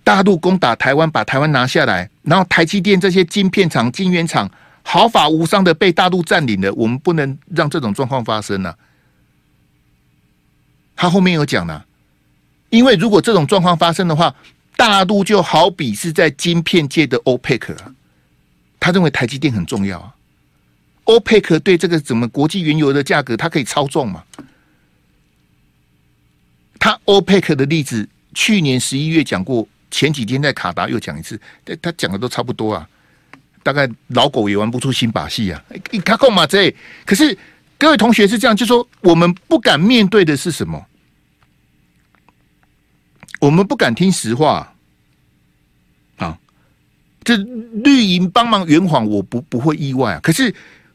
[0.03, 4.49] 大陆攻打台湾，把台湾拿下来，然后台积电这些晶片厂、晶圆厂
[4.83, 8.77] 毫发无伤的被大陆占领了，我们不能让这种状况发生啊！
[10.95, 11.83] 他后面有讲呢。
[12.75, 14.33] 因为如果这种状况发生的话，
[14.75, 17.75] 大陆就好比是在晶片界的 OPEC，
[18.79, 20.13] 他认为台积电很重要啊。
[21.05, 24.23] OPEC 对这个怎么国际原油的价格，它可以操纵嘛？
[26.79, 32.87] 他 OPEC 的例子，去年十一月讲过，前几天在卡达又讲一次，他他讲的都差不多啊。
[33.63, 35.63] 大概老狗也玩不出新把戏啊！
[36.03, 36.71] 他干嘛这？
[37.05, 37.35] 可是
[37.79, 40.85] 各位同学是这样，就说我们不敢面对的是什么？
[43.45, 44.73] 我们不敢听实话，
[46.17, 46.35] 啊，
[47.23, 50.19] 这绿营帮忙圆谎，我不不会意外啊。
[50.23, 50.51] 可是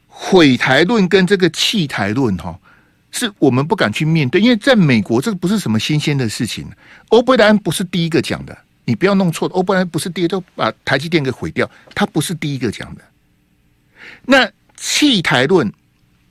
[0.08, 2.58] 毁台论跟这个弃台论，哈，
[3.12, 6.68] 是我们不敢去面对，因为在美国，这个不是什么新鲜的事情。
[7.10, 9.48] 欧布莱恩不是第一个讲的，你不要弄错。
[9.50, 13.02] 欧布莱恩不是第一个，把台积电给毁掉，他不是第一个讲的。
[14.26, 15.72] 那弃台论，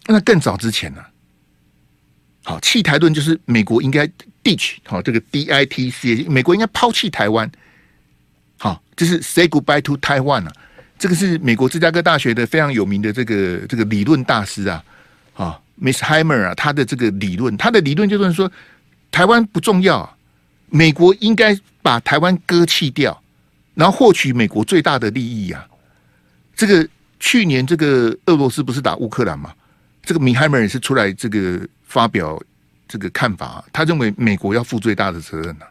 [0.05, 1.01] 那更早之前呢？
[2.49, 4.09] 好，弃台论就是美国应该。
[4.41, 7.51] ditch 好，这个 D I T C，美国应该抛弃台湾。
[8.57, 10.53] 好，这是 say goodbye to Taiwan 啊。
[10.97, 14.83] 这个是美国芝加哥大学的非常有名的这个这个理论大师啊，
[15.35, 18.49] 啊，Miss Heimer 啊，他的这个理论，他的理论就是说，
[19.11, 20.17] 台湾不重要，
[20.69, 23.21] 美国应该把台湾割弃掉，
[23.75, 25.67] 然后获取美国最大的利益啊。
[26.55, 26.87] 这个
[27.19, 29.53] 去年这个俄罗斯不是打乌克兰嘛？
[30.03, 32.41] 这个米海梅尔是出来这个发表。
[32.91, 35.65] 这个看法，他认为美国要负最大的责任呐、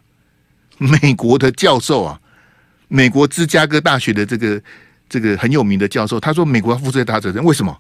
[0.76, 2.20] 美国的教授啊，
[2.86, 4.62] 美国芝加哥大学的这个
[5.08, 7.42] 这个很有名的教授，他说美国要负最大责任。
[7.42, 7.76] 为什么？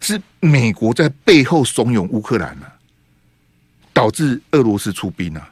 [0.00, 2.66] 是美国在背后怂恿乌克兰呢、
[3.92, 5.46] 导致俄罗斯出兵啊。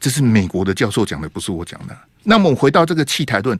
[0.00, 1.96] 这是美国的教授讲的，不是我讲的。
[2.24, 3.56] 那么我们回到这个弃台论，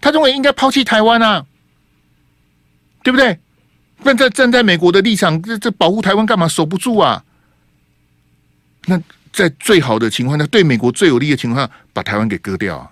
[0.00, 1.44] 他认为应该抛弃台湾啊，
[3.04, 3.38] 对不对？
[4.02, 6.48] 那在站在美国的立场，这这保护台湾干嘛？
[6.48, 7.22] 守不住啊？
[8.86, 9.00] 那
[9.32, 12.90] 在最好的情况下，对美国最有利的情况下，把台湾给割掉啊？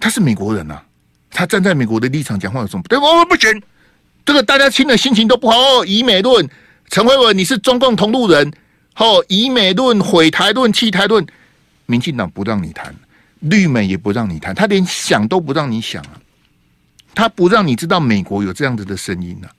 [0.00, 0.84] 他是美国人呐、啊，
[1.30, 2.98] 他站在美国的立场讲话有什么不对？
[2.98, 3.62] 我不行，
[4.24, 5.84] 这个大家听了心情都不好哦。
[5.86, 6.48] 以美论，
[6.88, 8.52] 陈慧文，你是中共同路人，
[8.96, 11.26] 哦，以美论毁台论弃台论。
[11.86, 12.94] 民进党不让你谈，
[13.40, 16.21] 绿美也不让你谈，他连想都不让你想啊！
[17.14, 19.54] 他不让你知道美国有这样子的声音呢、啊，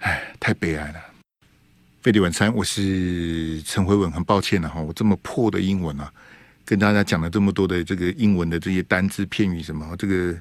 [0.00, 1.00] 哎，太悲哀了。
[2.02, 6.12] 费利晚餐，我是陈慧文，很抱歉了、哈，我这么破的英文啊，
[6.64, 10.34] 跟大家讲了这么多的这个英文的这些单字片语什么，这个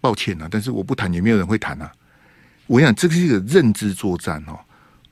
[0.00, 1.90] 抱歉啊，但是我不谈也没有人会谈啊。
[2.66, 4.58] 我想这是一个认知作战哦。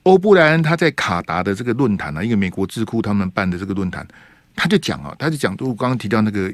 [0.04, 4.06] 欧布莱恩他在卡达的这个论坛啊，一个美国智库他们办的这个论坛。
[4.54, 6.52] 他就讲啊，他就讲，就我刚刚提到那个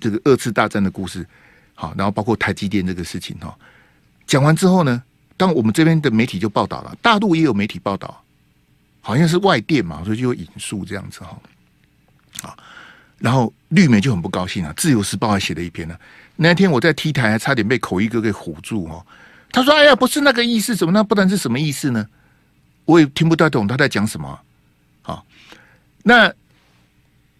[0.00, 1.26] 这个二次大战的故事，
[1.80, 3.56] 好，然后包括台积电这个事情哈。
[4.26, 5.02] 讲完之后呢，
[5.38, 8.22] 当我们这边的媒体就报道了，大陆也有媒体报道，
[9.00, 11.40] 好像是外电嘛，所以就有引述这样子哈。
[12.42, 12.54] 啊，
[13.16, 15.96] 然后绿媒就很不高兴啊，《自由时报》还写了一篇呢。
[16.36, 19.06] 那天我在 T 台还差点被口译哥给唬住哦。
[19.50, 20.92] 他说：“哎呀，不是那个意思，怎么？
[20.92, 22.06] 那不然是什么意思呢？
[22.84, 24.38] 我也听不太懂他在讲什么。”
[25.00, 25.24] 好，
[26.02, 26.30] 那。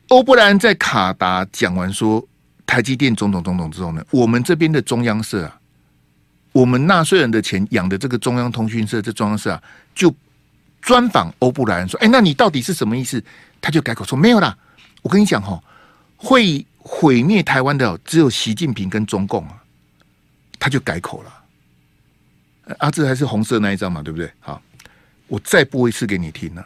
[0.09, 2.27] 欧布兰在卡达讲完说
[2.71, 5.61] 台积电种种种种之后呢，我们这边的中央社啊，
[6.53, 9.61] 我们纳税人的钱养的这个中央通讯社，这中央社啊，
[9.93, 10.15] 就
[10.81, 13.21] 专访欧布莱恩说：“哎，那你到底是什么意思？”
[13.61, 14.57] 他就改口说：“没有啦，
[15.03, 15.61] 我跟你讲哈，
[16.17, 19.61] 会毁灭台湾的只有习近平跟中共啊。”
[20.61, 21.31] 他就改口了。
[22.79, 24.31] 啊，这还是红色那一张嘛，对不对？
[24.39, 24.63] 好，
[25.27, 26.65] 我再播一次给你听呢。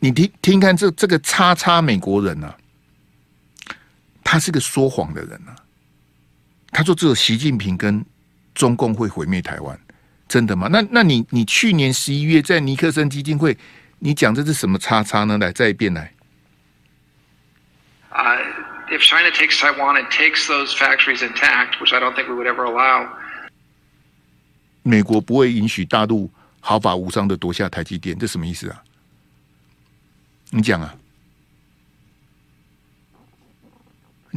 [0.00, 2.56] 你听听看这，这个叉叉美国人啊，
[4.30, 5.56] 他是个说谎的人啊。
[6.70, 8.04] 他说只有习近平跟
[8.54, 9.80] 中共会毁灭台湾，
[10.28, 10.68] 真的吗？
[10.70, 13.56] 那那你你去年十一月在尼克森基金会，
[13.98, 15.38] 你讲这是什么叉叉呢？
[15.38, 16.12] 来，再一遍来。
[18.10, 18.36] Uh,
[18.90, 22.46] if China takes Taiwan and takes those factories intact, which I don't think we would
[22.46, 23.08] ever allow.
[24.82, 28.82] 美国不会允许大陆毫发无伤的夺下台积电，这什么意思啊？
[30.50, 30.94] 你讲啊，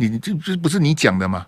[0.09, 1.45] 你这这不是你讲的吗？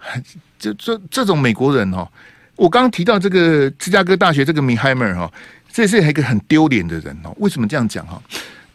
[0.58, 2.08] 这这这种美国人哦，
[2.54, 5.32] 我刚刚提到这个芝加哥大学这个米海默哈，
[5.72, 7.34] 这是一个很丢脸的人哦。
[7.38, 8.22] 为什么这样讲哈？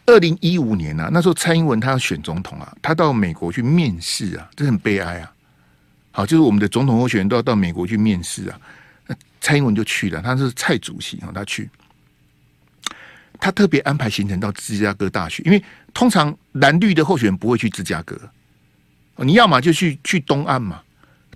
[0.04, 5.32] 二零一五年啊，那时候蔡英文他要选总统啊，他到美国去面试啊，这很悲哀啊。
[6.10, 8.60] 好，就是我们的总统候选人都要到美国去面试啊，
[9.06, 11.70] 那蔡英文就去了，他是蔡主席啊，他去。
[13.44, 15.60] 他特别安排行程到芝加哥大学，因为
[15.92, 18.16] 通常蓝绿的候选人不会去芝加哥，
[19.16, 20.80] 你要么就去去东岸嘛，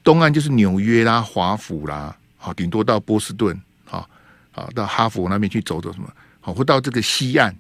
[0.05, 4.09] 东岸就是纽约啦、华府啦，好，顶多到波士顿，好，
[4.53, 6.09] 好到哈佛那边去走走什么，
[6.41, 7.53] 好，或到这个西岸，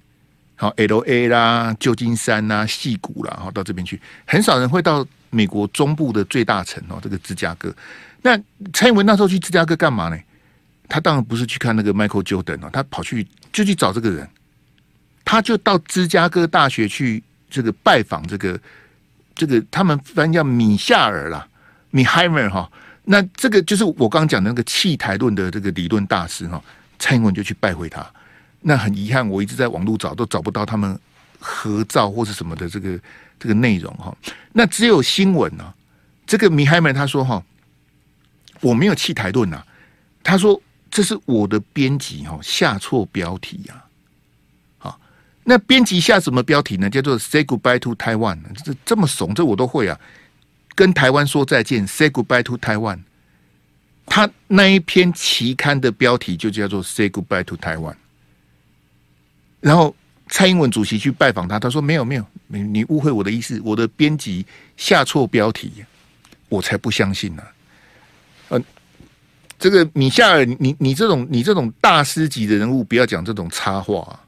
[0.54, 7.74] 好，L A 啦、旧金山啦、矽谷啦，好，到这边去，很少人会到美国中部的最大城哦，这个芝加哥。
[8.22, 8.40] 那
[8.72, 10.16] 蔡英文那时候去芝加哥干嘛呢？
[10.88, 14.30] 他当然不是去看那个 Michael Jordan 哦，他跑去就去找这个人。
[15.27, 18.59] 他就到芝加哥大学去这个拜访这个
[19.35, 21.47] 这个他们翻译叫米夏尔啦，
[21.91, 22.71] 米海默哈。
[23.05, 26.62] 那这个就是我刚讲的那个弃台论的这个理论大师哈。
[26.99, 28.07] 蔡英文就去拜会他。
[28.61, 30.99] 那很遗憾，我一直在网络找都找不到他们
[31.39, 32.99] 合照或是什么的这个
[33.39, 34.17] 这个内容哈。
[34.53, 35.75] 那只有新闻呢。
[36.27, 37.43] 这个米海默他说哈，
[38.61, 39.62] 我没有弃台论呐。
[40.23, 40.61] 他说
[40.91, 43.85] 这是我的编辑哈下错标题呀。
[45.48, 46.90] 那编辑下什么标题呢？
[46.90, 49.96] 叫做 “Say goodbye to Taiwan”，这这么怂，这我都会啊。
[50.74, 52.98] 跟台湾说再见，“Say goodbye to Taiwan”。
[54.07, 57.94] 他那一篇期刊的标题就叫做 “Say goodbye to Taiwan”。
[59.61, 59.94] 然后
[60.28, 64.44] 蔡英文主席去拜访他，他说：“没有，没有，你你误会我的意思，我的编辑
[64.76, 65.84] 下错标题，
[66.49, 67.42] 我才不相信呢。”
[68.51, 68.64] 嗯，
[69.61, 74.20] 这个米夏尔，你你这种你这种大师级的人物，不要讲这种插话。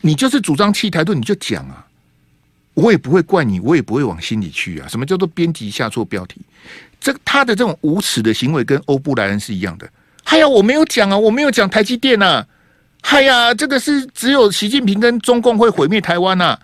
[0.00, 1.86] 你就是主张弃台论，你就讲啊，
[2.74, 4.88] 我也不会怪你，我也不会往心里去啊。
[4.88, 6.40] 什么叫做编辑下错标题？
[7.00, 9.88] 这他的这种无耻的行为跟欧布莱恩是一样的。
[10.24, 12.46] 嗨呀，我没有讲啊，我没有讲台积电啊。
[13.02, 16.58] 嗨呀，这个是只有习近平跟中共会毁灭台湾呐。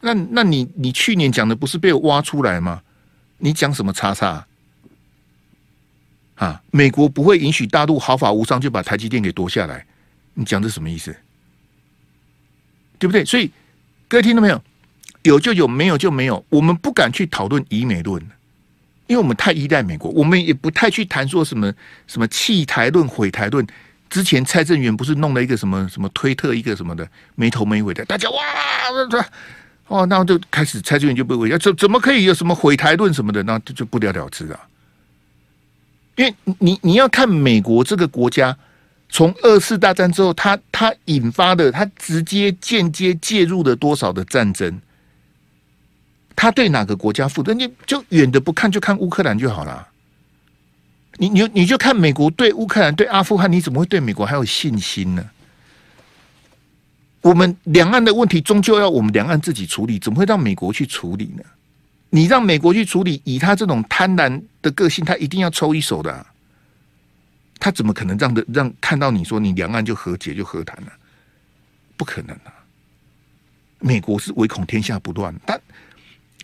[0.00, 2.82] 那那你你去年讲的不是被挖出来吗？
[3.38, 4.44] 你讲什么叉叉？
[6.34, 9.86] 啊，美国不会允许大陆毫发无伤就把台积电给夺下来。
[10.34, 11.14] 你讲这什么意思？
[13.02, 13.24] 对不对？
[13.24, 13.50] 所以
[14.06, 14.62] 各位听到没有？
[15.24, 16.44] 有就有，没有就没有。
[16.50, 18.22] 我们不敢去讨论以美论，
[19.08, 21.72] 因为我们太依赖美国，我们也不太去谈说什么
[22.06, 23.66] 什么弃台论、毁台论。
[24.08, 28.38] 之前蔡正元不是弄了一个什么什么推特一个什么的没头没尾的，大家哇，
[29.88, 34.60] 哦，那就开始蔡正元就被围要怎怎么可以有什么毁台论什么的，那就就不了了之了。
[36.14, 38.56] 因为你你要看美国这个国家，
[39.14, 44.80] 从二次大战之后，它它引发的，它直接间接介入了多少的战争，
[46.34, 47.52] 它对哪个国家负责？
[47.52, 49.86] 你就远的不看，就看乌克兰就好了。
[51.18, 55.22] 你你你就看美国对乌克兰对阿富汗，你怎么会对美国还有信心呢？
[57.20, 61.44] 我们两岸的问题终究要我们两岸自己处理，怎么会让美国去处理呢？
[62.08, 66.26] 你让美国去处理，以他这种贪婪的个性，他一定要抽一手的。
[67.62, 70.90] 他怎么可能让的让看到你说你两岸就和解就和谈呢？
[71.96, 72.52] 不可能啊！
[73.78, 75.56] 美国是唯恐天下不乱，他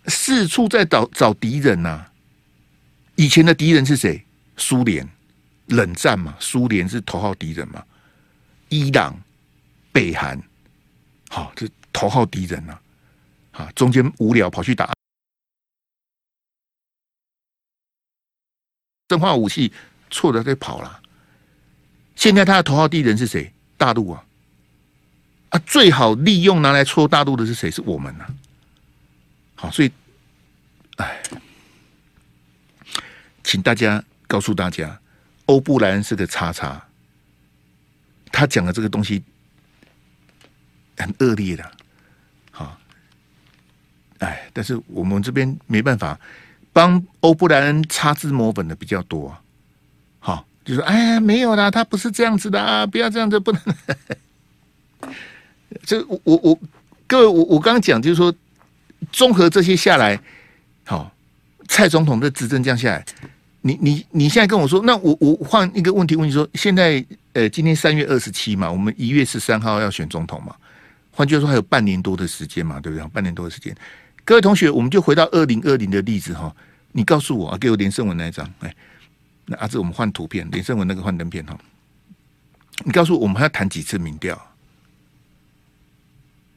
[0.06, 2.06] 四处在找找敌人呐。
[3.16, 4.24] 以前的敌人是谁？
[4.56, 5.04] 苏联
[5.66, 7.84] 冷战嘛，苏联是头号敌人嘛，
[8.68, 9.20] 伊朗、
[9.90, 10.40] 北韩，
[11.30, 12.78] 好，这头号敌人呐，
[13.50, 14.94] 啊，中间无聊跑去打
[19.08, 19.72] 生化武器，
[20.10, 21.02] 错了，就跑了。
[22.18, 23.52] 现在他的头号敌人是谁？
[23.76, 24.24] 大陆啊，
[25.50, 27.70] 啊，最好利用拿来戳大陆的是谁？
[27.70, 28.26] 是我们呐。
[29.54, 29.92] 好，所以，
[30.96, 31.22] 哎，
[33.44, 34.02] 请大家。
[34.30, 35.00] 告诉大家，
[35.46, 36.86] 欧布莱恩是个叉叉，
[38.30, 39.22] 他讲的这个东西
[40.98, 41.72] 很恶劣的，
[42.50, 42.78] 好，
[44.18, 46.20] 哎，但是我们这边没办法
[46.74, 49.42] 帮欧布莱恩擦脂抹粉的比较多，好，
[50.68, 53.60] 就说哎呀，没有啦，他不是这样子的啊，不要这样子，不能。
[55.84, 56.58] 这我我我
[57.06, 58.34] 各位，我我刚刚讲就是说，
[59.10, 60.20] 综合这些下来，
[60.84, 61.10] 好，
[61.68, 63.04] 蔡总统的执政这样下来。
[63.62, 70.54] 你你你现在跟我说，那我我换一个问题问你说，现在呃，今天三月二十七嘛，我们一月十三号要选总统嘛，
[71.10, 73.06] 换句话说还有半年多的时间嘛，对不对？
[73.08, 73.74] 半年多的时间，
[74.24, 76.54] 各位同学，我们就回到二零二零的例子哈，
[76.92, 78.74] 你告诉我啊，给我连胜文那一张，哎，
[79.50, 81.58] 那阿志我们换图片，林胜文那个幻灯片哈，
[82.84, 84.38] 你告诉我，我们还要谈几次民调？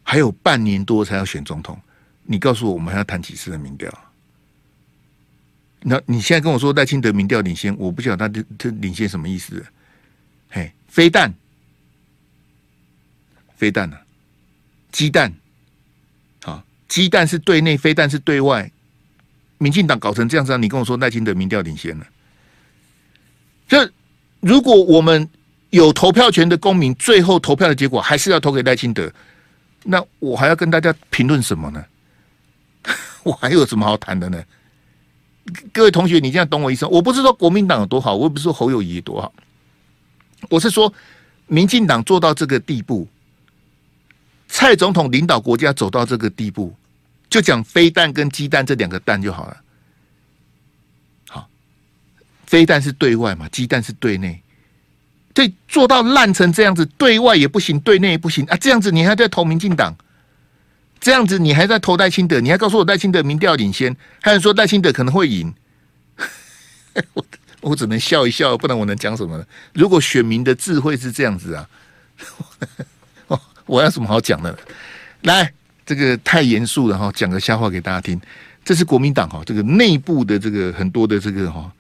[0.04, 1.80] 还有半年多才要选总统，
[2.24, 3.90] 你告诉我，我们还要谈几次的民调？
[5.84, 9.66] 那你现在跟我说赖清德民调领先，我不晓得他这这领先什么意思？
[10.50, 11.34] 嘿，飞弹，
[13.56, 13.98] 飞弹呢？
[14.92, 15.34] 鸡蛋，
[16.44, 18.70] 好，鸡蛋是对内，飞弹是对外。
[19.60, 22.06] 民进党搞成这样子，你跟我说赖清德民调领先了？
[23.72, 23.90] 这
[24.42, 25.30] 如果我们
[25.70, 29.10] 有投票权的公民，最后投票的结果还是要投给赖清德，
[29.84, 31.82] 那我还要跟大家评论什么呢？
[33.24, 34.44] 我还有什么好谈的呢？
[35.72, 36.86] 各位同学，你这样懂我意思？
[36.88, 39.32] 我不是说国民党有多好，我也不是说侯友宜多好，
[40.50, 40.94] 我是说
[41.48, 43.08] 民进党做到这个地步，
[44.50, 46.76] 蔡总统领导国家走到这个地步，
[47.30, 49.56] 就讲飞弹跟鸡蛋这两个蛋就好了。
[52.52, 54.42] 好，飞弹是对外嘛，鸡蛋是对内，
[55.34, 58.58] 这做到烂成这样子，对外也不行，对内也不行啊！
[58.58, 59.96] 这样子你还在投民进党？
[61.00, 62.42] 这样子你还在投戴清德？
[62.42, 65.54] 你还告诉我戴清德民调领先，还有说戴清德可能会赢？
[67.14, 67.26] 我
[67.62, 69.46] 我只能笑一笑，不然我能讲什么呢？
[69.74, 71.66] 如果选民的智慧是这样子啊，
[73.66, 74.60] 我要什么好讲的？
[75.22, 75.54] 来，
[75.86, 78.20] 这个太严肃了哈，讲个笑话给大家听。
[78.64, 81.72] 这是国民党哈，这个内部的这个很多的这个哈。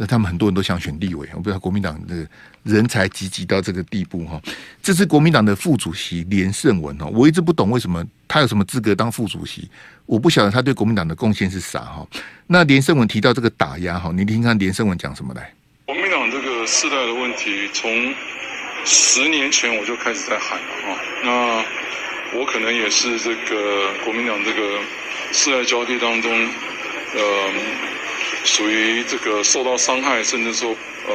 [0.00, 2.24] 那他们很多人都想选立委，我不知道国民党的
[2.62, 4.40] 人才济济到这个地步哈。
[4.80, 9.68] 这是国民党的副主席连胜文哈，我一直不懂为什么他有什么资格当副主席，
[10.06, 12.06] 我不晓得他对国民党的贡献是啥哈。
[12.46, 15.52] 那连胜文提到这个打压哈，你听看连胜文讲什么来？
[15.86, 18.14] 国民党这个世代的问题，从
[18.84, 20.96] 十年前我就开始在喊了哈。
[21.24, 24.78] 那我可能也是这个国民党这个
[25.32, 26.32] 世代交替当中，
[27.16, 27.52] 呃。
[28.48, 30.70] 属于这个受到伤害，甚至说，
[31.06, 31.14] 呃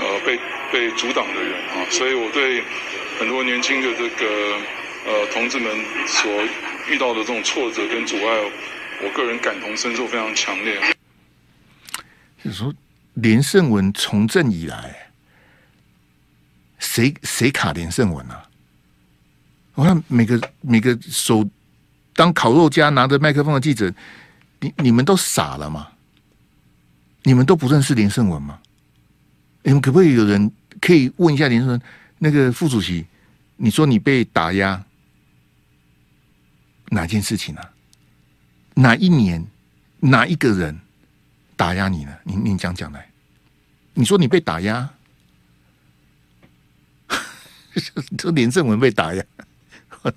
[0.00, 0.38] 呃，被
[0.72, 2.62] 被阻挡的人啊，所以我对
[3.18, 4.26] 很多年轻的这个
[5.06, 5.70] 呃同志们
[6.06, 6.30] 所
[6.90, 8.52] 遇到的这种挫折跟阻碍，
[9.02, 10.78] 我个人感同身受非常强烈。
[12.42, 12.74] 就是说，
[13.14, 15.10] 连胜文从政以来，
[16.78, 18.42] 谁谁卡连胜文啊？
[19.74, 21.48] 我看每个每个手
[22.14, 23.90] 当烤肉夹拿着麦克风的记者，
[24.60, 25.88] 你你们都傻了吗？
[27.24, 28.60] 你们都不认识连胜文吗？
[29.62, 31.82] 你们可不可以有人可以问一下连胜文
[32.18, 33.04] 那个副主席？
[33.56, 34.84] 你说你被打压，
[36.90, 37.72] 哪件事情啊？
[38.74, 39.44] 哪一年？
[40.00, 40.78] 哪一个人
[41.56, 42.12] 打压你呢？
[42.24, 43.08] 你你讲讲来。
[43.94, 44.90] 你说你被打压，
[48.18, 49.24] 这连胜文被打压，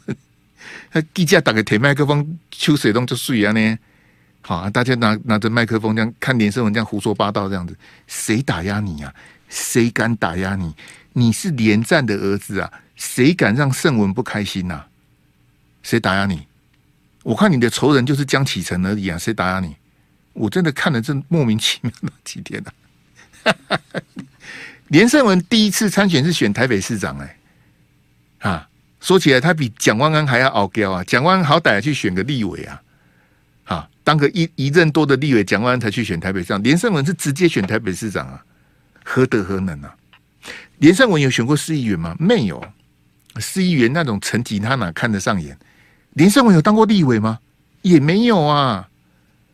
[0.92, 3.80] 他记者打个铁麦克风，秋水东就睡啊呢。
[4.42, 7.78] 好，啊大家拿拿着麦克风这样看连胜文这样胡说八道这样子，
[8.08, 9.14] 谁打压你啊？
[9.50, 10.74] 谁敢打压你？
[11.14, 12.72] 你是连战的儿子啊！
[12.96, 14.86] 谁敢让胜文不开心呐、
[15.82, 16.46] 谁打压你？
[17.24, 19.18] 我看你的仇人就是江启臣而已啊！
[19.18, 19.76] 谁打压你？
[20.34, 22.74] 我真的看了这莫名其妙的几天了、
[23.44, 23.80] 啊。
[24.90, 27.38] 连胜文第一次参选是选台北市长哎、
[28.40, 28.70] 啊，
[29.02, 31.04] 说起来他比蒋万安还要傲娇啊！
[31.04, 32.82] 蒋万安好歹去选个立委啊，
[33.68, 38.44] 啊，当个一一任多的立委，蒋万安才去选台北市长，连胜文是直接选台北市长啊，
[39.04, 39.94] 何德何能啊？
[40.80, 42.16] 连胜文有选过市议员吗？
[42.20, 42.64] 没有。
[43.40, 45.58] 市议员那种层级，他哪看得上眼？
[46.14, 47.38] 连胜文有当过立委吗？
[47.82, 48.88] 也没有啊。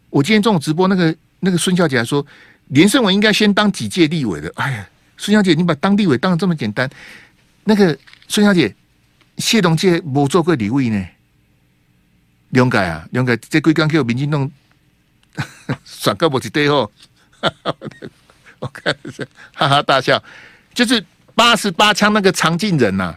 [0.10, 2.26] 我今天中午直播，那个那个孙小姐还说，
[2.68, 4.52] 连胜文应该先当几届立委的。
[4.56, 4.88] 哎呀，
[5.18, 6.90] 孙小姐，你把当立委当的这么简单？
[7.64, 7.98] 那个
[8.28, 8.74] 孙小姐，
[9.38, 11.04] 谢东介没做过立委呢。
[12.54, 13.38] 了解啊，了解。
[13.50, 14.50] 这几天给民进党
[15.86, 16.90] 选个无一对哦。
[18.60, 20.24] 我看是哈哈大笑，
[20.74, 21.04] 就是
[21.36, 23.14] 八十八枪那个常进人呐、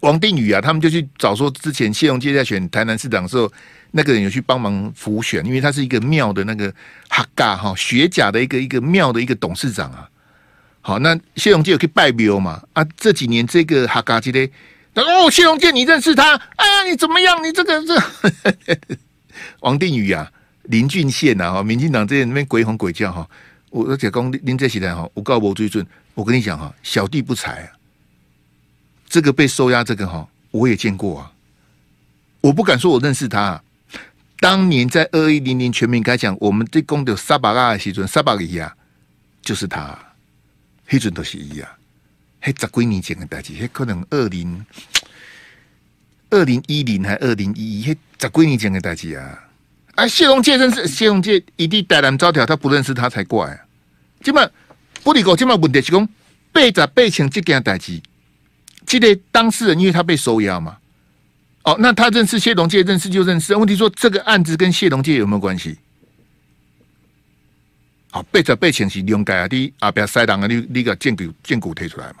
[0.00, 3.52] 王定宇啊，他们就去找说，之前谢龙介在选台南市长的时候，
[3.90, 6.72] 那个人有去帮忙辅选，因为他是一个庙的那个
[7.10, 10.08] 哈嘎哈学甲的一个一个庙的一个董事长啊。
[10.80, 12.62] 好，那谢龙介有去拜庙嘛？
[12.72, 14.18] 啊，这几年这个哈嘎
[14.94, 16.36] 之类，哦，谢龙介你认识他？
[16.56, 17.42] 哎呀，你怎么样？
[17.42, 18.02] 你这个这
[19.60, 20.30] 王定宇啊，
[20.64, 23.28] 林俊宪呐，哈，民进党这边那边鬼吼鬼叫哈。
[23.70, 27.72] 我而且讲您这时代哈，我告我最准，我跟你讲哈，小弟不才啊。
[29.08, 31.32] 这个被收押，这个哈，我也见过啊。
[32.40, 33.62] 我不敢说我认识他、
[34.40, 38.74] 当年在二一零零全民开讲，我们这公的沙巴拉的时阵，沙巴里亚
[39.42, 40.14] 就是他、啊，
[40.86, 41.68] 黑准都是一样。
[42.42, 44.64] 嘿，十几年前的代志，嘿，可能二零
[46.30, 49.44] 二零一零还二零一一，嘿，十几年前的代志啊。
[49.94, 53.58] 啊，谢龙介认识谢龙介，一定带人招条，他不认识他才怪啊。
[54.22, 54.48] 今嘛
[55.02, 56.08] 不离过，今嘛问题是讲
[56.52, 58.00] 八十八枪这件代志。
[58.86, 60.78] 记得当事人，因为他被收押嘛。
[61.64, 63.54] 哦，那他认识谢龙介，认识就认识。
[63.54, 65.76] 问题说这个案子跟谢龙介有没有关系？
[68.10, 72.16] 好，背着背前是用改啊的阿不要塞当啊，你你个荐股荐股推出来嘛？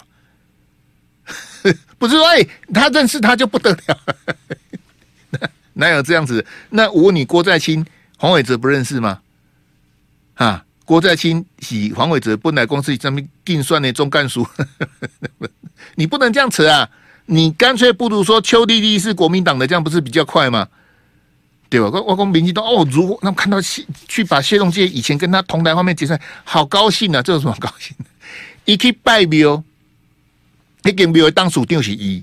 [1.98, 5.50] 不是说哎，他认识他就不得了？
[5.74, 6.44] 哪有这样子？
[6.70, 7.84] 那我问你，郭在清、
[8.18, 9.20] 黄伟哲不认识吗？
[10.34, 14.46] 啊，郭在清是黄伟哲本来公司上面定算的中干书。
[15.96, 16.88] 你不能这样扯啊！
[17.26, 20.66] 你干脆不如说邱丽丽是国民党的，这样不是比较快吗？
[21.68, 21.88] 对吧？
[21.92, 27.22] 我我公民进党哦，如果那看到谢去把谢龙介以前跟他同台画面截出来，好高兴啊！
[27.22, 27.96] 这有什么高兴？
[28.64, 29.62] 一去拜庙，
[30.82, 32.22] 那间庙当属定是伊，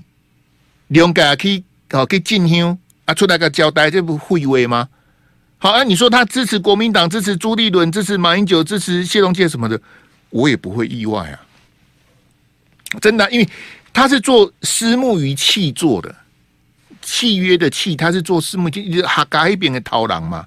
[0.88, 4.88] 两家去哦去进香啊，出来个交代，这不废话吗？
[5.58, 9.80] 好啊，你说他支持国民党，支持朱立伦，支持马英九，支持谢龙介什么的，
[10.30, 11.40] 我也不会意外啊。
[13.00, 13.48] 真的，因为
[13.92, 16.14] 他是做私募与器做的
[17.02, 20.46] 契约的契，他是做私募仪器，哈嘎一边的逃狼嘛，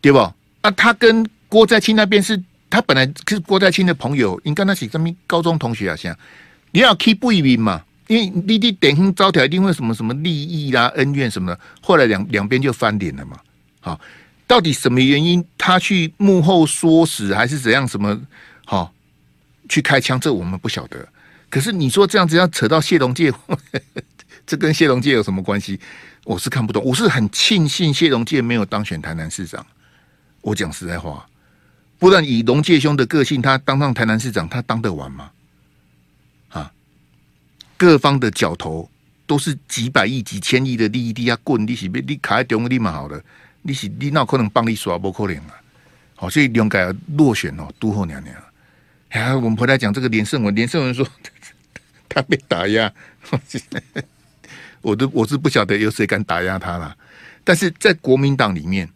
[0.00, 0.18] 对不？
[0.60, 5.96] 啊，他跟郭在清那边是，他本来是郭在清的朋友，应该那是什么高中同学啊？
[5.96, 6.14] 像
[6.70, 13.38] 你要 keep 不一民嘛，因为你你点哼招条一定会什么什么利益啦、恩怨什么的，后来两两边就翻脸了嘛。
[13.80, 14.00] 好，
[14.46, 15.44] 到底什么原因？
[15.56, 17.86] 他去幕后唆使还是怎样？
[17.86, 18.20] 什么
[18.64, 18.92] 好？
[19.68, 21.06] 去开枪，这我们不晓得。
[21.50, 23.32] 可是你说这样子要扯到谢龙介，
[24.46, 25.78] 这跟谢龙介有什么关系？
[26.24, 26.82] 我是看不懂。
[26.84, 29.64] 我是很庆幸谢龙介没有当选台南市长。
[30.40, 31.26] 我讲实在话，
[31.98, 35.30] 不然以龙介兄的个性，他当上台南市长，他当得完吗？
[37.78, 38.90] 各方的角头
[39.26, 43.22] 都是几百亿、几千亿的利益，底下滚，你是你卡在中央，你蛮好的，
[43.62, 44.98] 你是你哪可能帮你耍？
[44.98, 45.54] 不可能啊！
[46.16, 48.34] 好，所以龙介落选哦，都后娘娘。
[49.10, 50.54] 哎，我们回来讲这个连胜文。
[50.54, 51.06] 连胜文说
[52.08, 52.92] 他被打压，
[54.82, 56.96] 我都我是不晓得有谁敢打压他了。
[57.44, 58.88] 但是在国民党里面，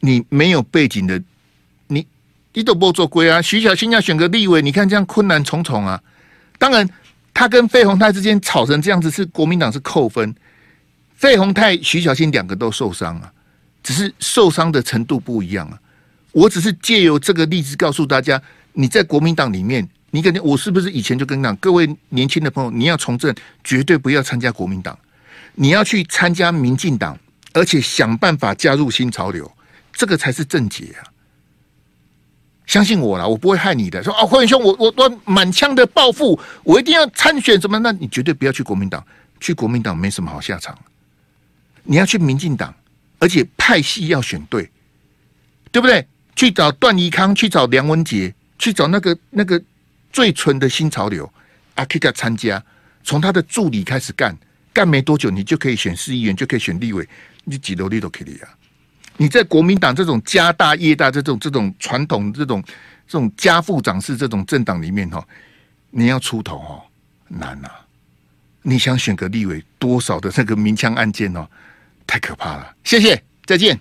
[0.00, 1.20] 你没有背景的，
[1.88, 2.06] 你
[2.52, 3.42] 你都不做鬼啊！
[3.42, 6.02] 徐小新要选个立委，你看这样困难重重啊。
[6.58, 6.88] 当然，
[7.34, 10.34] 他跟费鸿泰之间吵成这样子，是国民党是扣分。
[11.14, 13.32] 费鸿泰、徐小新两个都受伤啊，
[13.82, 15.78] 只是受伤的程度不一样啊。
[16.32, 18.40] 我只是借由这个例子告诉大家。
[18.74, 24.98] 你在国民党里面，你感觉我是不是以前就跟你讲，各位年轻的朋友，你要从政，绝对不要参加国民党，
[25.54, 27.14] 你要去参加民进党，
[27.52, 29.52] 而且想办法加入新潮流，
[29.92, 31.11] 这个才是正解啊！
[32.72, 34.02] 相信我啦，我不会害你的。
[34.02, 37.78] 说啊，辉文兄，我我我满腔的抱负，我一定要参选什么？
[37.80, 39.04] 那你绝对不要去国民党，
[39.40, 40.78] 去国民党没什么好下场。
[41.82, 42.74] 你要去民进党，
[43.18, 44.70] 而且派系要选对，
[45.70, 46.06] 对不对？
[46.34, 49.62] 去找段宜康，去找梁文杰，去找那个那个。
[50.10, 51.32] 最纯的新潮流，
[51.74, 52.62] 阿 K 加参加，
[53.02, 54.36] 从他的助理开始干，
[54.70, 57.08] 干没多久，你就可以选市议员，就可以选立委，
[57.44, 58.48] 你几楼你都可以啊！
[59.16, 62.62] 你在国民党这种家大业大这种这种传统这种
[63.06, 65.24] 这种家父长式这种政党里面哈，
[65.90, 66.82] 你要出头哦
[67.28, 67.80] 难呐、啊！
[68.62, 71.46] 你想选个立委，多少的那个明枪暗箭哦，
[72.06, 72.74] 太可怕了！
[72.84, 73.78] 谢谢，再见。